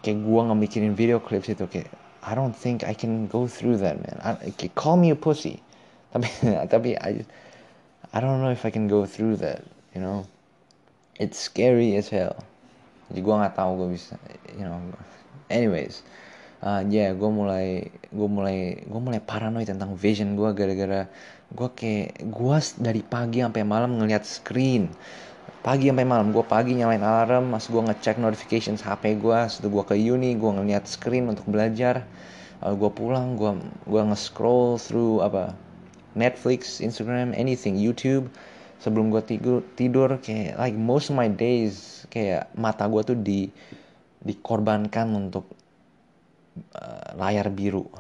kayak 0.05 0.19
gua 0.25 0.51
nggak 0.51 0.61
mikirin 0.61 0.93
video 0.93 1.23
clips 1.23 1.49
itu 1.49 1.65
kayak 1.71 1.91
I 2.27 2.35
don't 2.35 2.55
think 2.55 2.83
I 2.83 2.93
can 2.93 3.31
go 3.31 3.47
through 3.47 3.79
that 3.87 4.03
man. 4.03 4.19
I, 4.19 4.51
kayak, 4.51 4.75
call 4.75 4.99
me 4.99 5.15
a 5.15 5.19
pussy. 5.19 5.63
Tapi 6.17 6.27
tapi 6.73 6.91
I 6.97 7.23
I 8.11 8.19
don't 8.25 8.41
know 8.41 8.51
if 8.51 8.65
I 8.65 8.73
can 8.73 8.89
go 8.89 9.05
through 9.05 9.37
that 9.45 9.63
you 9.93 10.01
know? 10.01 10.25
It's 11.21 11.37
scary 11.37 11.93
as 11.97 12.09
hell. 12.09 12.41
Jadi 13.13 13.21
gue 13.21 13.35
nggak 13.37 13.55
tahu 13.55 13.71
gue 13.85 13.89
bisa 14.01 14.17
you 14.57 14.65
know. 14.65 14.81
Anyways 15.53 16.03
uh, 16.65 16.83
yeah, 16.87 17.13
gue 17.13 17.31
mulai 17.31 17.91
gue 18.11 18.29
mulai 18.29 18.81
gue 18.87 19.01
mulai 19.01 19.21
paranoid 19.21 19.69
tentang 19.69 19.93
vision 19.99 20.39
gue 20.39 20.51
gara-gara 20.57 21.11
gue 21.53 21.69
kayak 21.71 22.27
gue 22.27 22.57
dari 22.81 23.03
pagi 23.07 23.39
sampai 23.45 23.63
malam 23.63 23.99
ngeliat 24.01 24.27
screen 24.27 24.91
pagi 25.67 25.91
sampai 25.91 26.07
malam 26.07 26.31
gue 26.31 26.47
pagi 26.47 26.79
nyalain 26.79 27.03
alarm 27.03 27.51
mas 27.51 27.67
gue 27.67 27.83
ngecek 27.83 28.23
notifications 28.23 28.87
HP 28.87 29.19
gue 29.19 29.39
setelah 29.51 29.83
gue 29.83 29.85
ke 29.91 29.95
uni 29.99 30.39
gue 30.39 30.47
ngeliat 30.47 30.87
screen 30.87 31.27
untuk 31.27 31.43
belajar. 31.51 32.07
Uh, 32.63 32.71
gue 32.79 32.87
pulang 32.95 33.35
gue 33.35 33.51
gue 33.91 34.03
nge-scroll 34.07 34.79
through 34.79 35.27
apa 35.27 35.59
Netflix 36.15 36.79
Instagram 36.79 37.35
anything 37.35 37.75
YouTube. 37.75 38.31
Sebelum 38.79 39.11
gue 39.11 39.19
tidur 39.27 39.67
tidur 39.75 40.23
kayak 40.23 40.55
like 40.55 40.79
most 40.79 41.11
of 41.11 41.19
my 41.19 41.27
days 41.27 42.07
kayak 42.15 42.47
mata 42.55 42.87
gue 42.87 43.03
tuh 43.03 43.19
di 43.19 43.51
dikorbankan 44.23 45.19
untuk 45.19 45.51
uh, 46.79 47.11
layar 47.19 47.51
biru 47.51 47.91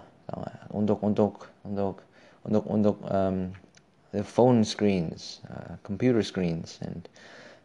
untuk 0.70 1.02
untuk 1.02 1.50
untuk 1.66 1.98
untuk 2.46 2.64
untuk 2.70 2.96
um, 3.10 3.50
the 4.14 4.22
phone 4.22 4.62
screens 4.62 5.42
uh, 5.50 5.74
computer 5.82 6.22
screens 6.22 6.78
and 6.86 7.10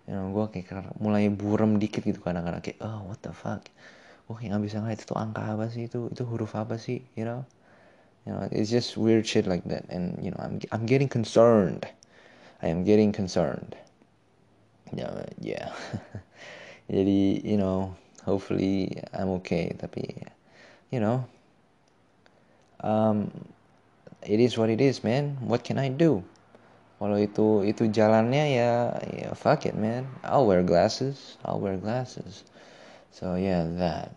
you 0.08 0.14
know 0.14 0.34
gue 0.34 0.46
kayak 0.62 0.98
mulai 0.98 1.30
burem 1.30 1.78
dikit 1.78 2.02
gitu 2.06 2.22
kadang-kadang. 2.22 2.64
Kayak 2.64 2.80
oh 2.82 3.06
what 3.10 3.22
the 3.22 3.34
fuck? 3.34 3.66
Gue 4.26 4.36
kayak 4.38 4.58
nggak 4.58 4.64
bisa 4.66 4.78
ngeliat 4.82 5.02
itu 5.02 5.16
angka 5.18 5.44
apa 5.46 5.66
sih 5.70 5.86
itu 5.86 6.10
itu 6.10 6.24
huruf 6.26 6.58
apa 6.58 6.78
sih 6.80 7.06
you 7.14 7.26
know? 7.28 7.46
You 8.26 8.34
know 8.34 8.46
it's 8.54 8.70
just 8.70 8.98
weird 8.98 9.26
shit 9.26 9.46
like 9.46 9.66
that. 9.70 9.86
And 9.90 10.18
you 10.22 10.34
know 10.34 10.42
I'm 10.42 10.62
I'm 10.74 10.86
getting 10.86 11.10
concerned. 11.10 11.86
I 12.62 12.70
am 12.70 12.86
getting 12.86 13.14
concerned. 13.14 13.78
Yeah 14.94 15.26
yeah. 15.42 15.74
Jadi 16.94 17.42
you 17.46 17.58
know 17.58 17.94
hopefully 18.26 18.98
I'm 19.14 19.30
okay. 19.42 19.74
Tapi 19.78 20.28
you 20.90 21.02
know 21.02 21.26
um 22.82 23.30
it 24.22 24.38
is 24.38 24.58
what 24.58 24.70
it 24.70 24.82
is 24.82 25.06
man. 25.06 25.38
What 25.42 25.66
can 25.66 25.82
I 25.82 25.90
do 25.90 26.26
kalau 27.02 27.18
itu 27.18 27.66
itu 27.66 27.90
jalannya 27.90 28.46
ya 28.62 28.94
ya 29.10 29.34
fuck 29.34 29.66
it 29.66 29.74
man. 29.74 30.06
I'll 30.22 30.46
wear 30.46 30.62
glasses. 30.62 31.42
I'll 31.42 31.58
wear 31.58 31.82
glasses. 31.82 32.46
So 33.10 33.34
yeah 33.42 33.66
that. 33.82 34.14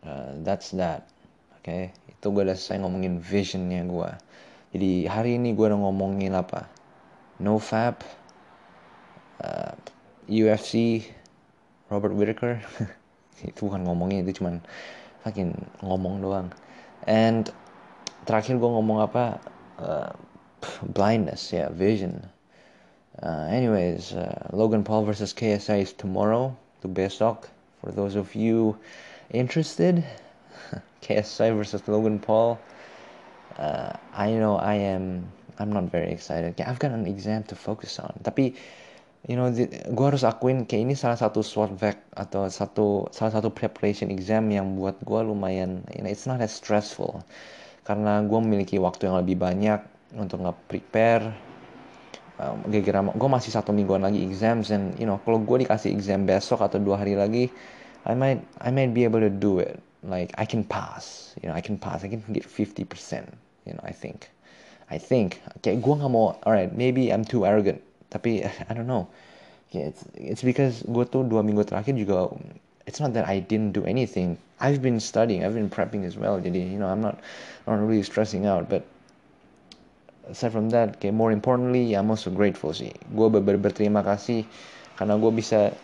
Uh, 0.00 0.40
that's 0.40 0.72
that. 0.80 1.12
Oke 1.60 1.68
okay? 1.68 1.82
itu 2.08 2.32
gue 2.32 2.42
udah 2.48 2.56
selesai 2.56 2.80
ngomongin 2.80 3.20
visionnya 3.20 3.84
gue 3.84 4.10
jadi 4.72 5.04
hari 5.04 5.36
ini 5.36 5.52
gue 5.52 5.68
udah 5.68 5.76
ngomongin 5.76 6.32
apa? 6.32 6.64
No 7.36 7.60
fab. 7.60 8.00
Uh, 9.36 9.76
UFC 10.32 11.04
Robert 11.92 12.16
Whittaker 12.16 12.62
itu 13.48 13.60
bukan 13.68 13.84
ngomongin 13.84 14.24
itu 14.24 14.40
cuman 14.40 14.64
fucking 15.20 15.52
ngomong 15.84 16.24
doang. 16.24 16.48
And 17.04 17.52
terakhir 18.24 18.56
gue 18.56 18.70
ngomong 18.72 19.04
apa? 19.04 19.44
Uh, 19.76 20.12
blindness 20.82 21.52
yeah, 21.52 21.68
vision. 21.70 22.26
Uh, 23.22 23.46
anyways 23.50 24.12
uh, 24.12 24.48
Logan 24.52 24.84
Paul 24.84 25.04
versus 25.04 25.34
KSI 25.34 25.82
is 25.82 25.92
tomorrow 25.92 26.56
to 26.80 26.88
besok 26.88 27.48
for 27.80 27.92
those 27.92 28.14
of 28.16 28.34
you 28.34 28.76
interested. 29.30 30.04
KSI 31.02 31.54
versus 31.56 31.82
Logan 31.88 32.18
Paul. 32.18 32.58
Uh, 33.58 33.92
I 34.14 34.32
know 34.32 34.56
I 34.56 34.74
am 34.74 35.28
I'm 35.58 35.72
not 35.72 35.90
very 35.90 36.10
excited. 36.10 36.58
I've 36.60 36.78
got 36.78 36.92
an 36.92 37.06
exam 37.06 37.44
to 37.44 37.54
focus 37.54 37.98
on. 37.98 38.14
Tapi 38.24 38.54
you 39.28 39.36
know 39.36 39.52
gue 39.52 40.06
harus 40.06 40.24
akuin 40.24 40.66
kayak 40.66 40.82
ini 40.90 40.94
salah 40.98 41.20
satu 41.20 41.46
sword 41.46 41.78
vec 41.78 42.00
atau 42.18 42.50
satu 42.50 43.06
salah 43.14 43.38
satu 43.38 43.54
preparation 43.54 44.10
exam 44.10 44.50
yang 44.50 44.74
buat 44.74 44.98
gue 45.06 45.20
lumayan 45.22 45.86
you 45.94 46.02
know 46.02 46.10
it's 46.10 46.24
not 46.24 46.40
as 46.40 46.50
stressful. 46.50 47.20
Karena 47.84 48.24
gue 48.24 48.40
memiliki 48.40 48.80
waktu 48.80 49.10
yang 49.10 49.20
lebih 49.20 49.36
banyak 49.36 49.91
untuk 50.16 50.44
nggak 50.44 50.58
prepare 50.68 51.24
um, 52.42 52.58
gara-gara 52.68 53.00
gue 53.12 53.28
masih 53.30 53.50
satu 53.54 53.70
mingguan 53.70 54.04
lagi 54.04 54.20
exams 54.24 54.72
and 54.72 54.96
you 54.98 55.06
know 55.06 55.20
kalau 55.22 55.40
gue 55.40 55.64
dikasih 55.64 55.92
exam 55.92 56.26
besok 56.26 56.60
atau 56.60 56.80
dua 56.80 57.00
hari 57.00 57.16
lagi 57.16 57.48
I 58.02 58.14
might 58.18 58.42
I 58.58 58.74
might 58.74 58.90
be 58.94 59.06
able 59.06 59.22
to 59.22 59.30
do 59.30 59.62
it. 59.62 59.78
Like 60.02 60.34
I 60.34 60.44
can 60.44 60.66
pass 60.66 61.34
you 61.38 61.46
know 61.46 61.54
I 61.54 61.62
can 61.62 61.78
pass. 61.78 62.02
I 62.02 62.10
can 62.10 62.22
get 62.34 62.42
50% 62.42 62.90
you 63.66 63.74
know 63.74 63.84
I 63.86 63.94
think. 63.94 64.26
I 64.90 64.98
think. 64.98 65.38
Kayak 65.62 65.86
gue 65.86 65.94
nggak 66.02 66.10
mau 66.10 66.34
alright 66.42 66.74
maybe 66.74 67.14
I'm 67.14 67.22
too 67.22 67.46
arrogant. 67.46 67.78
Tapi 68.10 68.42
I 68.68 68.72
don't 68.74 68.90
know. 68.90 69.06
It's 69.72 70.04
it's 70.18 70.42
because 70.44 70.82
gue 70.84 71.04
tuh 71.08 71.24
dua 71.24 71.40
minggu 71.40 71.64
terakhir 71.64 71.96
juga 71.96 72.28
it's 72.84 72.98
not 72.98 73.14
that 73.14 73.24
I 73.30 73.38
didn't 73.38 73.72
do 73.72 73.86
anything. 73.86 74.36
I've 74.58 74.82
been 74.82 74.98
studying 74.98 75.46
I've 75.46 75.54
been 75.54 75.70
prepping 75.70 76.02
as 76.02 76.18
well. 76.18 76.42
Jadi 76.42 76.74
you 76.74 76.82
know 76.82 76.90
I'm 76.90 77.00
not 77.00 77.22
not 77.70 77.78
really 77.78 78.02
stressing 78.02 78.44
out. 78.44 78.66
But 78.66 78.82
aside 80.32 80.52
from 80.56 80.72
that 80.72 80.96
kayak 80.98 81.12
more 81.12 81.30
importantly 81.30 81.92
I'm 81.92 82.08
also 82.08 82.32
grateful 82.32 82.72
sih. 82.72 82.90
Gue 83.12 83.28
ber 83.28 83.44
ber 83.44 83.60
berterima 83.60 84.00
kasih 84.00 84.48
karena 84.96 85.20
gue 85.20 85.32
bisa 85.32 85.76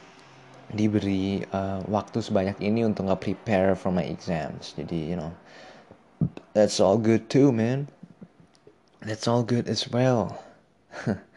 diberi 0.72 1.44
uh, 1.52 1.80
waktu 1.88 2.20
sebanyak 2.20 2.60
ini 2.64 2.84
untuk 2.84 3.08
nggak 3.08 3.22
prepare 3.22 3.76
for 3.76 3.92
my 3.92 4.04
exams. 4.04 4.72
Jadi 4.74 5.12
you 5.12 5.16
know 5.20 5.32
that's 6.56 6.80
all 6.80 6.96
good 6.96 7.28
too 7.28 7.52
man. 7.52 7.86
That's 9.04 9.28
all 9.28 9.44
good 9.44 9.68
as 9.68 9.86
well. 9.92 10.34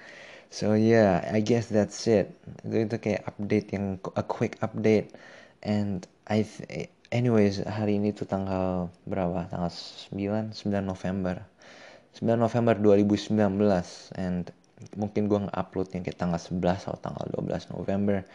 So 0.52 0.76
yeah 0.76 1.24
I 1.32 1.40
guess 1.40 1.72
that's 1.72 1.96
it. 2.12 2.36
Itu, 2.68 2.84
itu 2.84 2.96
kayak 3.00 3.24
update 3.24 3.72
yang 3.72 4.04
a 4.20 4.24
quick 4.24 4.60
update. 4.60 5.16
And 5.64 6.04
I 6.28 6.44
anyways 7.16 7.64
hari 7.64 8.04
ini 8.04 8.12
tuh 8.12 8.28
tanggal 8.28 8.92
berapa? 9.08 9.48
Tanggal 9.48 9.72
9 10.12 10.52
9 10.52 10.84
November 10.84 11.40
9 12.20 12.36
November 12.36 12.76
2019 12.76 14.20
and 14.20 14.52
mungkin 14.98 15.30
gue 15.32 15.40
nge-upload 15.48 15.88
yang 15.96 16.04
kayak 16.04 16.20
tanggal 16.20 16.42
11 16.42 16.90
atau 16.90 17.00
tanggal 17.00 17.26
12 17.40 17.78
November 17.78 18.26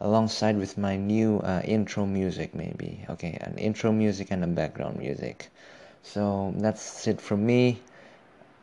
alongside 0.00 0.54
with 0.60 0.76
my 0.76 0.94
new 0.94 1.40
uh, 1.40 1.64
intro 1.64 2.04
music 2.04 2.54
maybe. 2.54 3.02
Okay 3.08 3.34
an 3.40 3.58
intro 3.58 3.90
music 3.90 4.30
and 4.30 4.44
a 4.44 4.50
background 4.50 5.00
music. 5.00 5.48
So 6.04 6.52
that's 6.60 7.08
it 7.08 7.18
from 7.18 7.42
me. 7.42 7.82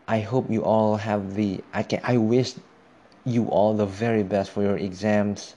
I 0.08 0.20
hope 0.24 0.48
you 0.48 0.64
all 0.64 0.96
have 0.96 1.36
the 1.36 1.60
I 1.74 1.84
can 1.84 2.00
I 2.06 2.18
wish 2.18 2.56
you 3.26 3.48
all 3.50 3.74
the 3.74 3.88
very 3.88 4.24
best 4.24 4.52
for 4.52 4.62
your 4.62 4.78
exams 4.78 5.56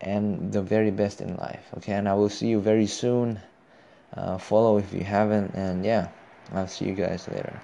and 0.00 0.52
the 0.52 0.60
very 0.60 0.90
best 0.90 1.20
in 1.20 1.36
life 1.36 1.64
okay? 1.78 1.92
And 1.92 2.08
I 2.08 2.14
will 2.14 2.32
see 2.32 2.48
you 2.48 2.60
very 2.60 2.88
soon. 2.90 3.40
Uh, 4.12 4.36
follow 4.36 4.76
if 4.76 4.92
you 4.92 5.04
haven't 5.04 5.54
and 5.54 5.84
yeah 5.86 6.12
I'll 6.52 6.68
see 6.68 6.84
you 6.84 6.92
guys 6.92 7.28
later 7.28 7.56